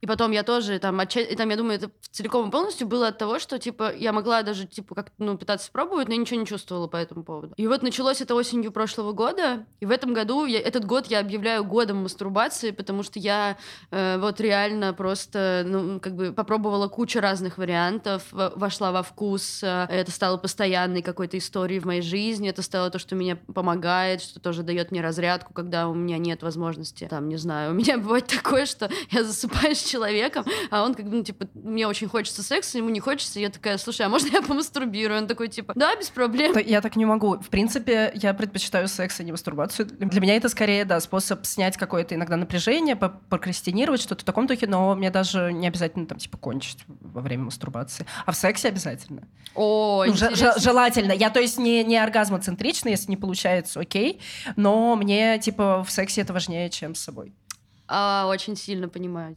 И 0.00 0.06
потом 0.06 0.30
я 0.30 0.42
тоже 0.42 0.78
там, 0.78 1.00
и 1.00 1.36
там, 1.36 1.48
я 1.48 1.56
думаю, 1.56 1.76
это 1.76 1.90
целиком 2.10 2.48
и 2.48 2.50
полностью 2.52 2.86
было 2.86 3.08
от 3.08 3.18
того, 3.18 3.38
что, 3.38 3.58
типа, 3.58 3.92
я 3.94 4.12
могла 4.12 4.42
даже, 4.42 4.66
типа, 4.66 4.94
как 4.94 5.12
ну, 5.18 5.36
пытаться 5.36 5.70
пробовать, 5.72 6.08
но 6.08 6.14
я 6.14 6.20
ничего 6.20 6.38
не 6.40 6.46
чувствовала 6.46 6.86
по 6.86 6.96
этому 6.96 7.24
поводу. 7.24 7.54
И 7.56 7.66
вот 7.66 7.82
началось 7.82 8.20
это 8.20 8.34
осенью 8.34 8.70
прошлого 8.70 9.12
года, 9.12 9.66
и 9.80 9.86
в 9.86 9.90
этом 9.90 10.14
году, 10.14 10.44
я, 10.44 10.60
этот 10.60 10.84
год 10.84 11.06
я 11.06 11.20
объявляю 11.20 11.64
годом 11.64 12.02
мастурбации, 12.04 12.70
потому 12.70 13.02
что 13.02 13.18
я 13.18 13.58
э, 13.90 14.18
вот 14.18 14.40
реально 14.40 14.92
просто, 14.92 15.64
ну, 15.66 15.98
как 16.00 16.14
бы 16.14 16.32
попробовала 16.32 16.88
кучу 16.88 17.20
разных 17.20 17.58
вариантов, 17.58 18.22
вошла 18.30 18.92
во 18.92 19.02
вкус, 19.02 19.62
э, 19.62 19.86
это 19.90 20.12
стало 20.12 20.36
постоянной 20.36 21.02
какой-то 21.02 21.38
историей 21.38 21.80
в 21.80 21.86
моей 21.86 22.02
жизни, 22.02 22.48
это 22.48 22.62
стало 22.62 22.90
то, 22.90 22.98
что 22.98 23.16
меня 23.16 23.36
помогает, 23.36 24.22
что 24.22 24.38
тоже 24.38 24.62
дает 24.62 24.92
мне 24.92 25.00
разрядку, 25.00 25.52
когда 25.52 25.88
у 25.88 25.94
меня 25.94 26.18
нет 26.18 26.42
возможности, 26.42 27.08
там, 27.10 27.28
не 27.28 27.36
знаю, 27.36 27.72
у 27.72 27.74
меня 27.74 27.98
бывает 27.98 28.26
такое, 28.26 28.66
что 28.66 28.88
я 29.10 29.24
засыпаю 29.24 29.74
человеком, 29.88 30.44
а 30.70 30.84
он 30.84 30.94
как 30.94 31.06
бы, 31.06 31.16
ну, 31.16 31.24
типа, 31.24 31.46
мне 31.54 31.86
очень 31.86 32.08
хочется 32.08 32.42
секса, 32.42 32.78
ему 32.78 32.90
не 32.90 33.00
хочется, 33.00 33.40
я 33.40 33.50
такая, 33.50 33.78
слушай, 33.78 34.02
а 34.02 34.08
можно 34.08 34.28
я 34.28 34.42
помастурбирую? 34.48 35.20
Он 35.20 35.26
такой, 35.26 35.48
типа, 35.48 35.72
да, 35.74 35.94
без 35.96 36.10
проблем. 36.10 36.56
Я 36.58 36.80
так 36.80 36.96
не 36.96 37.04
могу. 37.04 37.38
В 37.38 37.48
принципе, 37.48 38.12
я 38.14 38.34
предпочитаю 38.34 38.88
секс, 38.88 39.20
а 39.20 39.24
не 39.24 39.32
мастурбацию. 39.32 39.86
Для 39.86 40.20
меня 40.20 40.36
это 40.36 40.48
скорее, 40.48 40.84
да, 40.84 41.00
способ 41.00 41.44
снять 41.46 41.76
какое-то 41.76 42.14
иногда 42.14 42.36
напряжение, 42.36 42.96
прокрастинировать, 42.96 44.02
что-то 44.02 44.22
в 44.22 44.24
таком 44.24 44.46
духе, 44.46 44.66
но 44.66 44.94
мне 44.94 45.10
даже 45.10 45.52
не 45.52 45.66
обязательно 45.66 46.06
там, 46.06 46.18
типа, 46.18 46.36
кончить 46.36 46.78
во 46.86 47.20
время 47.20 47.44
мастурбации. 47.44 48.06
А 48.26 48.32
в 48.32 48.36
сексе 48.36 48.68
обязательно. 48.68 49.22
О, 49.54 50.04
ну, 50.06 50.14
желательно. 50.14 51.12
Я, 51.12 51.30
то 51.30 51.40
есть, 51.40 51.58
не, 51.58 51.82
не 51.84 51.96
оргазмоцентрична, 51.96 52.90
если 52.90 53.10
не 53.10 53.16
получается, 53.16 53.80
окей, 53.80 54.20
но 54.56 54.96
мне, 54.96 55.38
типа, 55.38 55.84
в 55.84 55.90
сексе 55.90 56.20
это 56.20 56.32
важнее, 56.32 56.70
чем 56.70 56.94
с 56.94 57.00
собой. 57.00 57.32
А, 57.88 58.26
очень 58.28 58.54
сильно 58.56 58.88
понимаю. 58.88 59.34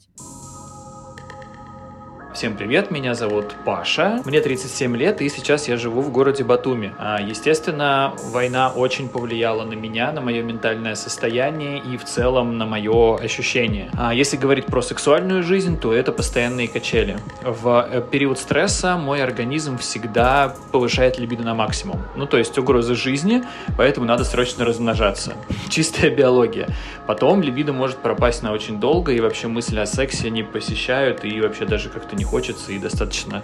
Всем 2.33 2.55
привет, 2.55 2.91
меня 2.91 3.13
зовут 3.13 3.53
Паша, 3.65 4.21
мне 4.23 4.39
37 4.39 4.95
лет, 4.95 5.21
и 5.21 5.27
сейчас 5.27 5.67
я 5.67 5.75
живу 5.75 5.99
в 5.99 6.13
городе 6.13 6.45
Батуми. 6.45 6.95
А, 6.97 7.19
естественно, 7.19 8.13
война 8.31 8.69
очень 8.69 9.09
повлияла 9.09 9.65
на 9.65 9.73
меня, 9.73 10.13
на 10.13 10.21
мое 10.21 10.41
ментальное 10.41 10.95
состояние 10.95 11.79
и 11.79 11.97
в 11.97 12.05
целом 12.05 12.57
на 12.57 12.65
мое 12.65 13.17
ощущение. 13.17 13.91
А 13.97 14.13
если 14.13 14.37
говорить 14.37 14.65
про 14.67 14.81
сексуальную 14.81 15.43
жизнь, 15.43 15.77
то 15.77 15.93
это 15.93 16.13
постоянные 16.13 16.69
качели. 16.69 17.17
В 17.43 17.85
э, 17.91 18.01
период 18.09 18.39
стресса 18.39 18.95
мой 18.95 19.21
организм 19.21 19.77
всегда 19.77 20.55
повышает 20.71 21.19
либидо 21.19 21.43
на 21.43 21.53
максимум. 21.53 22.01
Ну, 22.15 22.27
то 22.27 22.37
есть 22.37 22.57
угроза 22.57 22.95
жизни, 22.95 23.43
поэтому 23.77 24.05
надо 24.05 24.23
срочно 24.23 24.63
размножаться. 24.63 25.33
Чистая 25.69 26.09
биология. 26.09 26.69
Потом 27.07 27.41
либидо 27.41 27.73
может 27.73 27.97
пропасть 27.97 28.41
на 28.41 28.53
очень 28.53 28.79
долго, 28.79 29.11
и 29.11 29.19
вообще 29.19 29.47
мысли 29.47 29.79
о 29.79 29.85
сексе 29.85 30.29
не 30.29 30.43
посещают, 30.43 31.25
и 31.25 31.41
вообще 31.41 31.65
даже 31.65 31.89
как-то 31.89 32.15
не 32.21 32.25
хочется, 32.25 32.71
и 32.71 32.77
достаточно 32.77 33.43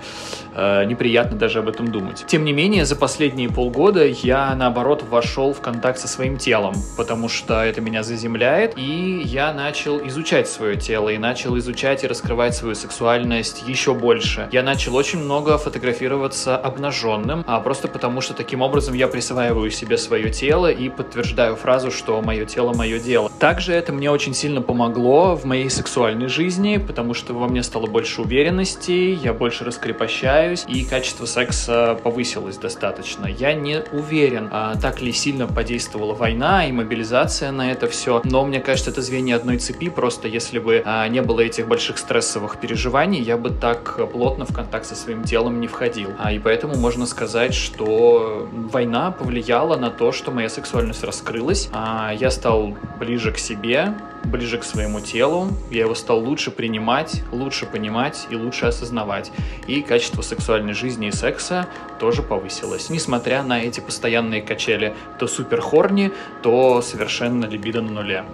э, 0.53 0.85
неприятно 0.85 1.35
даже 1.35 1.59
об 1.59 1.67
этом 1.67 1.91
думать. 1.91 2.25
Тем 2.27 2.45
не 2.45 2.53
менее, 2.53 2.85
за 2.85 2.95
последние 2.95 3.49
полгода 3.49 4.05
я, 4.05 4.53
наоборот, 4.55 5.03
вошел 5.09 5.51
в 5.51 5.61
контакт 5.61 5.97
со 5.99 6.07
своим 6.07 6.37
телом, 6.37 6.75
потому 6.95 7.27
что 7.27 7.63
это 7.63 7.81
меня 7.81 8.03
заземляет, 8.03 8.77
и 8.77 9.21
я 9.25 9.51
начал 9.51 9.97
изучать 10.07 10.47
свое 10.47 10.75
тело, 10.75 11.09
и 11.09 11.17
начал 11.17 11.57
изучать 11.57 12.03
и 12.03 12.07
раскрывать 12.07 12.55
свою 12.55 12.75
сексуальность 12.75 13.63
еще 13.67 13.95
больше. 13.95 14.47
Я 14.51 14.61
начал 14.61 14.95
очень 14.95 15.19
много 15.19 15.57
фотографироваться 15.57 16.55
обнаженным, 16.55 17.43
а 17.47 17.59
просто 17.59 17.87
потому 17.87 18.21
что 18.21 18.35
таким 18.35 18.61
образом 18.61 18.93
я 18.93 19.07
присваиваю 19.07 19.71
себе 19.71 19.97
свое 19.97 20.29
тело 20.29 20.69
и 20.69 20.89
подтверждаю 20.89 21.55
фразу, 21.55 21.89
что 21.89 22.21
мое 22.21 22.45
тело 22.45 22.73
мое 22.73 22.99
дело. 22.99 23.31
Также 23.39 23.73
это 23.73 23.91
мне 23.91 24.11
очень 24.11 24.35
сильно 24.35 24.61
помогло 24.61 25.35
в 25.35 25.45
моей 25.45 25.69
сексуальной 25.71 26.27
жизни, 26.27 26.77
потому 26.77 27.15
что 27.15 27.33
во 27.33 27.47
мне 27.47 27.63
стало 27.63 27.87
больше 27.87 28.21
уверенности, 28.21 28.66
я 28.87 29.33
больше 29.33 29.63
раскрепощаюсь, 29.63 30.65
и 30.67 30.83
качество 30.83 31.25
секса 31.25 31.99
повысилось 32.03 32.57
достаточно. 32.57 33.25
Я 33.25 33.53
не 33.53 33.83
уверен, 33.91 34.49
а, 34.51 34.75
так 34.75 35.01
ли 35.01 35.11
сильно 35.11 35.47
подействовала 35.47 36.13
война 36.13 36.67
и 36.67 36.71
мобилизация 36.71 37.51
на 37.51 37.71
это 37.71 37.87
все, 37.87 38.21
но 38.23 38.45
мне 38.45 38.59
кажется, 38.59 38.91
это 38.91 39.01
звенья 39.01 39.37
одной 39.37 39.57
цепи, 39.57 39.89
просто 39.89 40.27
если 40.27 40.59
бы 40.59 40.81
а, 40.85 41.07
не 41.07 41.21
было 41.21 41.41
этих 41.41 41.67
больших 41.67 41.97
стрессовых 41.97 42.59
переживаний, 42.59 43.21
я 43.21 43.37
бы 43.37 43.49
так 43.49 44.11
плотно 44.11 44.45
в 44.45 44.53
контакт 44.53 44.85
со 44.85 44.95
своим 44.95 45.23
телом 45.23 45.59
не 45.59 45.67
входил. 45.67 46.09
А, 46.19 46.31
и 46.31 46.39
поэтому 46.39 46.75
можно 46.75 47.05
сказать, 47.05 47.53
что 47.53 48.47
война 48.51 49.11
повлияла 49.11 49.77
на 49.77 49.89
то, 49.89 50.11
что 50.11 50.31
моя 50.31 50.49
сексуальность 50.49 51.03
раскрылась, 51.03 51.69
а 51.71 52.11
я 52.13 52.31
стал 52.31 52.75
ближе 52.99 53.31
к 53.31 53.37
себе, 53.37 53.93
ближе 54.27 54.57
к 54.57 54.63
своему 54.63 54.99
телу, 54.99 55.49
я 55.71 55.81
его 55.81 55.95
стал 55.95 56.19
лучше 56.19 56.51
принимать, 56.51 57.23
лучше 57.31 57.65
понимать 57.65 58.27
и 58.29 58.35
лучше 58.35 58.65
осознавать. 58.65 59.31
И 59.67 59.81
качество 59.81 60.21
сексуальной 60.21 60.73
жизни 60.73 61.07
и 61.07 61.11
секса 61.11 61.67
тоже 61.99 62.21
повысилось, 62.21 62.89
несмотря 62.89 63.43
на 63.43 63.61
эти 63.61 63.79
постоянные 63.79 64.41
качели 64.41 64.95
то 65.19 65.27
супер 65.27 65.61
хорни, 65.61 66.11
то 66.43 66.81
совершенно 66.81 67.45
либидо 67.45 67.81
на 67.81 67.91
нуле. 67.91 68.25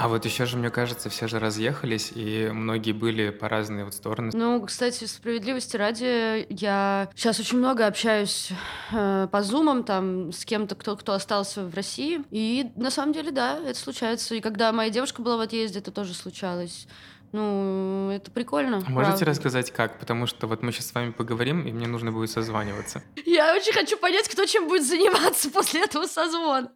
А 0.00 0.06
вот 0.06 0.24
еще 0.24 0.46
же, 0.46 0.56
мне 0.56 0.70
кажется, 0.70 1.10
все 1.10 1.26
же 1.26 1.40
разъехались, 1.40 2.12
и 2.14 2.50
многие 2.52 2.92
были 2.92 3.30
по 3.30 3.48
разные 3.48 3.84
вот 3.84 3.94
стороны. 3.94 4.30
Ну, 4.32 4.64
кстати, 4.64 5.06
справедливости 5.06 5.76
ради, 5.76 6.46
я 6.50 7.10
сейчас 7.16 7.40
очень 7.40 7.58
много 7.58 7.84
общаюсь 7.84 8.50
э, 8.92 9.26
по 9.28 9.42
зумам, 9.42 9.82
там, 9.82 10.30
с 10.30 10.44
кем-то, 10.44 10.76
кто, 10.76 10.96
кто 10.96 11.14
остался 11.14 11.64
в 11.64 11.74
России. 11.74 12.20
И 12.30 12.70
на 12.76 12.92
самом 12.92 13.12
деле, 13.12 13.32
да, 13.32 13.58
это 13.58 13.76
случается. 13.76 14.36
И 14.36 14.40
когда 14.40 14.70
моя 14.70 14.90
девушка 14.90 15.20
была 15.20 15.36
в 15.36 15.40
отъезде, 15.40 15.80
это 15.80 15.90
тоже 15.90 16.14
случалось. 16.14 16.86
Ну, 17.32 18.10
это 18.10 18.30
прикольно. 18.30 18.78
А 18.78 18.90
можете 18.90 19.24
правда. 19.24 19.24
рассказать 19.26 19.70
как? 19.70 19.98
Потому 19.98 20.26
что 20.26 20.46
вот 20.46 20.62
мы 20.62 20.72
сейчас 20.72 20.86
с 20.86 20.94
вами 20.94 21.10
поговорим, 21.10 21.66
и 21.66 21.72
мне 21.72 21.86
нужно 21.86 22.10
будет 22.10 22.30
созваниваться. 22.30 23.02
Я 23.26 23.54
очень 23.54 23.72
хочу 23.72 23.98
понять, 23.98 24.28
кто 24.28 24.46
чем 24.46 24.66
будет 24.66 24.86
заниматься 24.86 25.50
после 25.52 25.84
этого 25.84 26.06
созвона. 26.06 26.70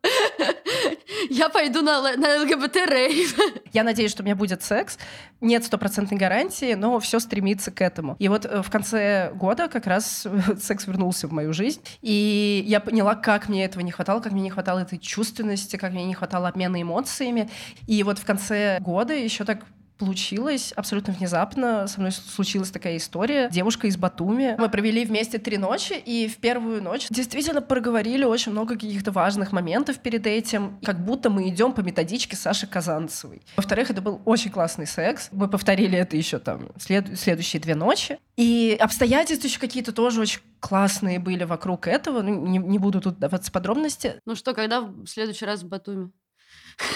Я 1.31 1.49
пойду 1.49 1.81
на, 1.81 2.17
на 2.17 2.43
ЛГБТ-рейв. 2.43 3.35
Я 3.73 3.83
надеюсь, 3.83 4.11
что 4.11 4.23
у 4.23 4.27
меня 4.27 4.37
будет 4.37 4.63
секс. 4.63 4.99
Нет 5.41 5.65
стопроцентной 5.65 6.19
гарантии, 6.19 6.75
но 6.75 7.01
все 7.01 7.19
стремится 7.19 7.71
к 7.71 7.81
этому. 7.81 8.17
И 8.19 8.29
вот 8.29 8.45
э, 8.45 8.63
в 8.63 8.71
конце 8.71 9.33
года 9.35 9.69
как 9.69 9.87
раз 9.87 10.27
секс 10.61 10.87
вернулся 10.87 11.29
в 11.29 11.33
мою 11.33 11.55
жизнь. 11.55 11.81
И 12.03 12.63
я 12.67 12.81
поняла, 12.81 13.15
как 13.15 13.49
мне 13.49 13.65
этого 13.65 13.83
не 13.83 13.91
хватало, 13.91 14.21
как 14.21 14.33
мне 14.33 14.43
не 14.43 14.51
хватало 14.51 14.81
этой 14.81 14.99
чувственности, 14.99 15.77
как 15.77 15.93
мне 15.93 16.05
не 16.05 16.15
хватало 16.15 16.49
обмена 16.49 16.81
эмоциями. 16.81 17.49
И 17.87 18.03
вот 18.03 18.19
в 18.19 18.27
конце 18.27 18.79
года 18.81 19.15
еще 19.15 19.45
так 19.45 19.65
получилось 20.03 20.73
абсолютно 20.75 21.13
внезапно. 21.13 21.87
Со 21.87 22.01
мной 22.01 22.11
случилась 22.11 22.73
такая 22.73 22.97
история. 22.97 23.49
Девушка 23.51 23.87
из 23.87 23.97
Батуми. 23.97 24.57
Мы 24.59 24.69
провели 24.69 25.05
вместе 25.05 25.39
три 25.39 25.59
ночи, 25.59 25.93
и 25.93 26.27
в 26.27 26.39
первую 26.39 26.83
ночь 26.83 27.07
действительно 27.09 27.63
проговорили 27.63 28.25
очень 28.25 28.51
много 28.51 28.75
каких-то 28.75 29.13
важных 29.13 29.53
моментов 29.53 30.01
перед 30.01 30.27
этим, 30.27 30.81
как 30.83 31.05
будто 31.05 31.31
мы 31.31 31.49
идем 31.49 31.73
по 31.73 31.83
методичке 31.83 32.35
Саши 32.35 32.67
Казанцевой. 32.67 33.43
Во-вторых, 33.57 33.91
это 33.91 34.03
был 34.03 34.21
очень 34.25 34.51
классный 34.51 34.89
секс. 34.89 35.29
Мы 35.31 35.47
повторили 35.49 35.97
это 35.97 36.17
еще 36.17 36.41
там 36.41 36.71
след... 36.79 37.17
следующие 37.17 37.63
две 37.63 37.77
ночи. 37.77 38.19
И 38.37 38.77
обстоятельства 38.81 39.47
еще 39.47 39.61
какие-то 39.61 39.93
тоже 39.93 40.21
очень 40.21 40.41
классные 40.59 41.21
были 41.21 41.45
вокруг 41.45 41.87
этого. 41.87 42.23
Ну, 42.23 42.45
не, 42.47 42.59
не 42.59 42.79
буду 42.79 43.01
тут 43.01 43.21
даваться 43.21 43.53
подробности. 43.53 44.15
Ну 44.27 44.35
что, 44.35 44.53
когда 44.53 44.81
в 44.81 45.07
следующий 45.07 45.45
раз 45.45 45.63
в 45.63 45.69
Батуми? 45.69 46.11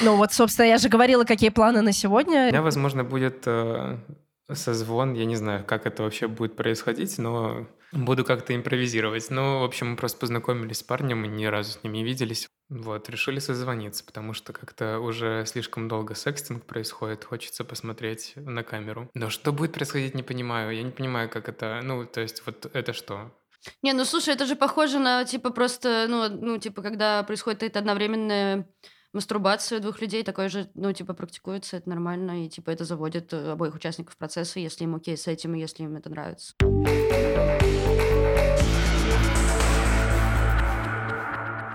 Ну 0.02 0.16
вот, 0.16 0.32
собственно, 0.32 0.66
я 0.66 0.78
же 0.78 0.88
говорила, 0.88 1.24
какие 1.24 1.50
планы 1.50 1.82
на 1.82 1.92
сегодня. 1.92 2.44
У 2.44 2.48
меня, 2.48 2.62
возможно, 2.62 3.04
будет 3.04 3.42
э, 3.46 3.98
созвон. 4.52 5.14
Я 5.14 5.24
не 5.24 5.36
знаю, 5.36 5.64
как 5.64 5.86
это 5.86 6.02
вообще 6.02 6.28
будет 6.28 6.56
происходить, 6.56 7.18
но 7.18 7.66
буду 7.92 8.24
как-то 8.24 8.54
импровизировать. 8.54 9.30
Ну, 9.30 9.60
в 9.60 9.64
общем, 9.64 9.90
мы 9.90 9.96
просто 9.96 10.18
познакомились 10.18 10.78
с 10.78 10.82
парнем 10.82 11.24
и 11.24 11.28
ни 11.28 11.44
разу 11.46 11.72
с 11.72 11.82
ним 11.82 11.92
не 11.92 12.04
виделись. 12.04 12.48
Вот, 12.68 13.08
решили 13.08 13.38
созвониться, 13.38 14.04
потому 14.04 14.32
что 14.32 14.52
как-то 14.52 14.98
уже 14.98 15.44
слишком 15.46 15.86
долго 15.88 16.14
секстинг 16.14 16.66
происходит, 16.66 17.24
хочется 17.24 17.64
посмотреть 17.64 18.32
на 18.34 18.64
камеру. 18.64 19.08
Но 19.14 19.30
что 19.30 19.52
будет 19.52 19.72
происходить, 19.72 20.14
не 20.14 20.24
понимаю. 20.24 20.74
Я 20.74 20.82
не 20.82 20.90
понимаю, 20.90 21.28
как 21.30 21.48
это... 21.48 21.80
Ну, 21.82 22.04
то 22.04 22.20
есть 22.20 22.42
вот 22.44 22.68
это 22.72 22.92
что? 22.92 23.32
Не, 23.82 23.92
ну 23.92 24.04
слушай, 24.04 24.34
это 24.34 24.46
же 24.46 24.56
похоже 24.56 24.98
на, 24.98 25.24
типа, 25.24 25.50
просто, 25.50 26.06
ну, 26.08 26.28
ну 26.28 26.58
типа, 26.58 26.82
когда 26.82 27.22
происходит 27.22 27.62
это 27.62 27.78
одновременное 27.78 28.68
мастурбацию 29.16 29.80
двух 29.80 30.00
людей 30.00 30.22
такое 30.22 30.48
же, 30.48 30.68
ну, 30.74 30.92
типа, 30.92 31.14
практикуется, 31.14 31.78
это 31.78 31.88
нормально, 31.88 32.44
и, 32.44 32.48
типа, 32.48 32.70
это 32.70 32.84
заводит 32.84 33.32
э, 33.32 33.52
обоих 33.52 33.74
участников 33.74 34.16
процесса, 34.16 34.60
если 34.60 34.84
им 34.84 34.94
окей 34.94 35.16
с 35.16 35.26
этим, 35.26 35.54
и 35.54 35.58
если 35.58 35.84
им 35.84 35.96
это 35.96 36.10
нравится. 36.10 36.54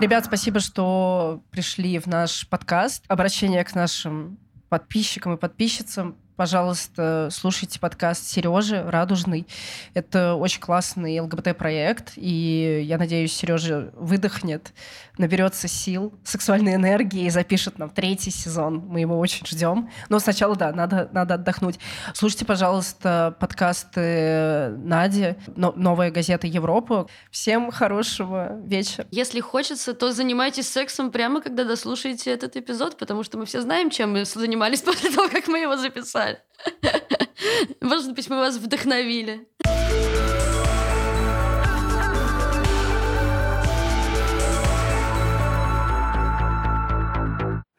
Ребят, 0.00 0.24
спасибо, 0.24 0.60
что 0.60 1.42
пришли 1.50 1.98
в 1.98 2.06
наш 2.06 2.48
подкаст. 2.48 3.04
Обращение 3.08 3.62
к 3.64 3.74
нашим 3.74 4.38
подписчикам 4.68 5.34
и 5.34 5.36
подписчицам 5.36 6.16
пожалуйста, 6.36 7.28
слушайте 7.30 7.78
подкаст 7.78 8.26
Сережи 8.26 8.82
Радужный. 8.82 9.46
Это 9.94 10.34
очень 10.34 10.60
классный 10.60 11.20
ЛГБТ-проект, 11.20 12.12
и 12.16 12.82
я 12.84 12.98
надеюсь, 12.98 13.34
Сережа 13.34 13.90
выдохнет, 13.94 14.72
наберется 15.18 15.68
сил, 15.68 16.14
сексуальной 16.24 16.74
энергии 16.74 17.26
и 17.26 17.30
запишет 17.30 17.78
нам 17.78 17.90
третий 17.90 18.30
сезон. 18.30 18.78
Мы 18.86 19.00
его 19.00 19.18
очень 19.18 19.46
ждем. 19.46 19.90
Но 20.08 20.18
сначала, 20.18 20.56
да, 20.56 20.72
надо, 20.72 21.08
надо 21.12 21.34
отдохнуть. 21.34 21.78
Слушайте, 22.14 22.44
пожалуйста, 22.44 23.36
подкасты 23.38 24.74
Нади, 24.78 25.34
новая 25.56 26.10
газета 26.10 26.46
Европа. 26.46 27.08
Всем 27.30 27.70
хорошего 27.70 28.58
вечера. 28.64 29.06
Если 29.10 29.40
хочется, 29.40 29.92
то 29.94 30.12
занимайтесь 30.12 30.68
сексом 30.68 31.10
прямо, 31.10 31.42
когда 31.42 31.64
дослушаете 31.64 32.30
этот 32.30 32.56
эпизод, 32.56 32.96
потому 32.96 33.22
что 33.22 33.36
мы 33.38 33.44
все 33.44 33.60
знаем, 33.60 33.90
чем 33.90 34.12
мы 34.12 34.24
занимались 34.24 34.80
после 34.82 35.10
того, 35.10 35.28
как 35.28 35.48
мы 35.48 35.58
его 35.58 35.76
записали 35.76 36.21
жаль. 36.22 36.38
Может 37.80 38.14
быть, 38.14 38.28
мы 38.30 38.36
вас 38.36 38.56
вдохновили. 38.56 39.48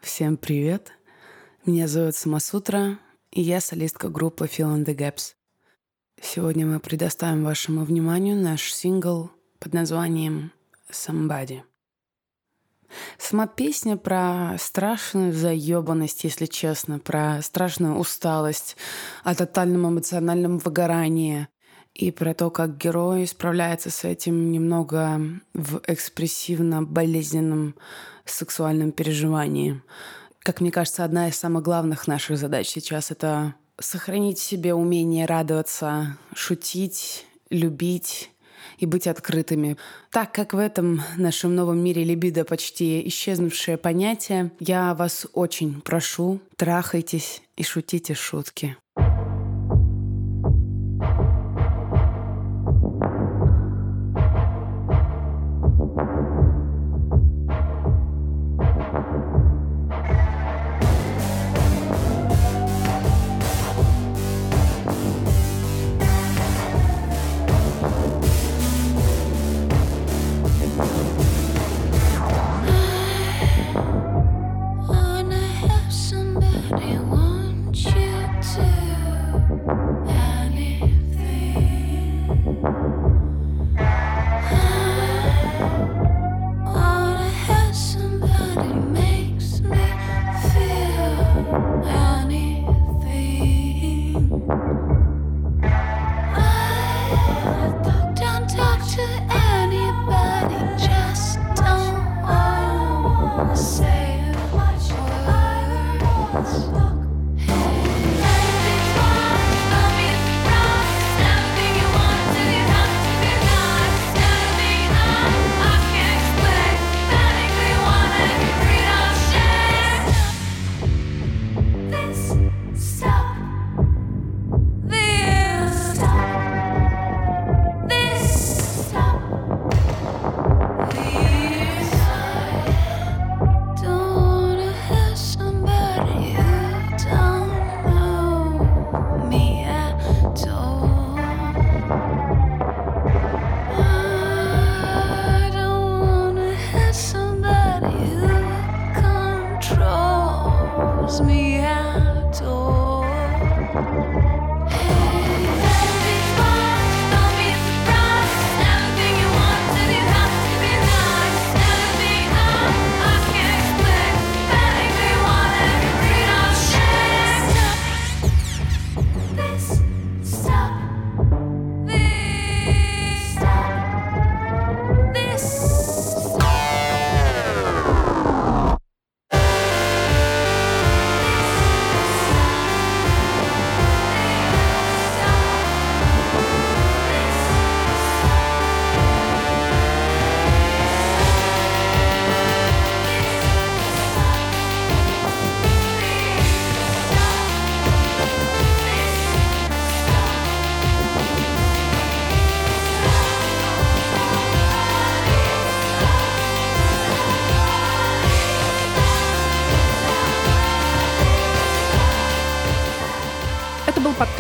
Всем 0.02 0.38
привет! 0.38 0.92
Меня 1.66 1.88
зовут 1.88 2.16
Самасутра, 2.16 3.00
и 3.32 3.42
я 3.42 3.62
солистка 3.62 4.10
группы 4.10 4.46
Fill 4.46 4.76
in 4.76 4.86
the 4.86 4.96
Gaps. 4.96 5.34
Сегодня 6.22 6.68
мы 6.68 6.80
предоставим 6.80 7.44
вашему 7.44 7.84
вниманию 7.84 8.36
наш 8.36 8.74
сингл 8.74 9.32
под 9.60 9.74
названием 9.74 10.52
«Somebody». 10.92 11.64
Сама 13.18 13.48
песня 13.48 13.98
про 13.98 14.56
страшную 14.60 15.34
заебанность, 15.34 16.24
если 16.24 16.46
честно, 16.46 17.00
про 17.00 17.42
страшную 17.42 17.98
усталость, 17.98 18.78
о 19.24 19.36
тотальном 19.36 19.90
эмоциональном 19.90 20.58
выгорании 20.58 21.48
и 21.94 22.12
про 22.12 22.34
то, 22.34 22.50
как 22.50 22.78
герой 22.78 23.28
справляется 23.28 23.90
с 23.90 24.04
этим 24.04 24.52
немного 24.52 25.22
в 25.54 25.82
экспрессивно-болезненном 25.88 27.76
сексуальном 28.26 28.92
переживании. 28.92 29.82
Как 30.40 30.60
мне 30.60 30.72
кажется, 30.72 31.04
одна 31.04 31.30
из 31.30 31.38
самых 31.38 31.64
главных 31.64 32.08
наших 32.08 32.38
задач 32.38 32.68
сейчас— 32.68 33.12
это 33.12 33.56
сохранить 33.80 34.40
в 34.40 34.44
себе 34.44 34.74
умение 34.74 35.26
радоваться, 35.26 36.18
шутить, 36.34 37.26
любить 37.50 38.33
и 38.84 38.86
быть 38.86 39.08
открытыми. 39.08 39.78
Так 40.12 40.34
как 40.34 40.54
в 40.54 40.58
этом 40.58 41.02
нашем 41.18 41.56
новом 41.56 41.80
мире 41.80 42.04
либидо 42.04 42.44
почти 42.44 43.08
исчезнувшее 43.08 43.78
понятие, 43.78 44.52
я 44.60 44.94
вас 44.94 45.26
очень 45.34 45.82
прошу, 45.82 46.42
трахайтесь 46.58 47.42
и 47.56 47.64
шутите 47.64 48.14
шутки. 48.14 48.76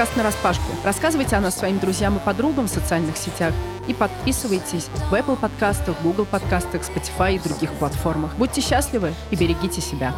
Подкаст 0.03 0.17
на 0.17 0.23
распашку. 0.23 0.65
Рассказывайте 0.83 1.37
о 1.37 1.39
нас 1.39 1.57
своим 1.57 1.79
друзьям 1.79 2.17
и 2.17 2.19
подругам 2.19 2.65
в 2.65 2.69
социальных 2.69 3.15
сетях. 3.15 3.53
И 3.87 3.93
подписывайтесь 3.93 4.89
в 5.09 5.13
Apple 5.13 5.37
подкастах, 5.37 5.95
Google 6.03 6.25
подкастах, 6.25 6.81
Spotify 6.81 7.35
и 7.35 7.39
других 7.39 7.71
платформах. 7.75 8.35
Будьте 8.35 8.59
счастливы 8.59 9.13
и 9.31 9.37
берегите 9.37 9.79
себя. 9.79 10.13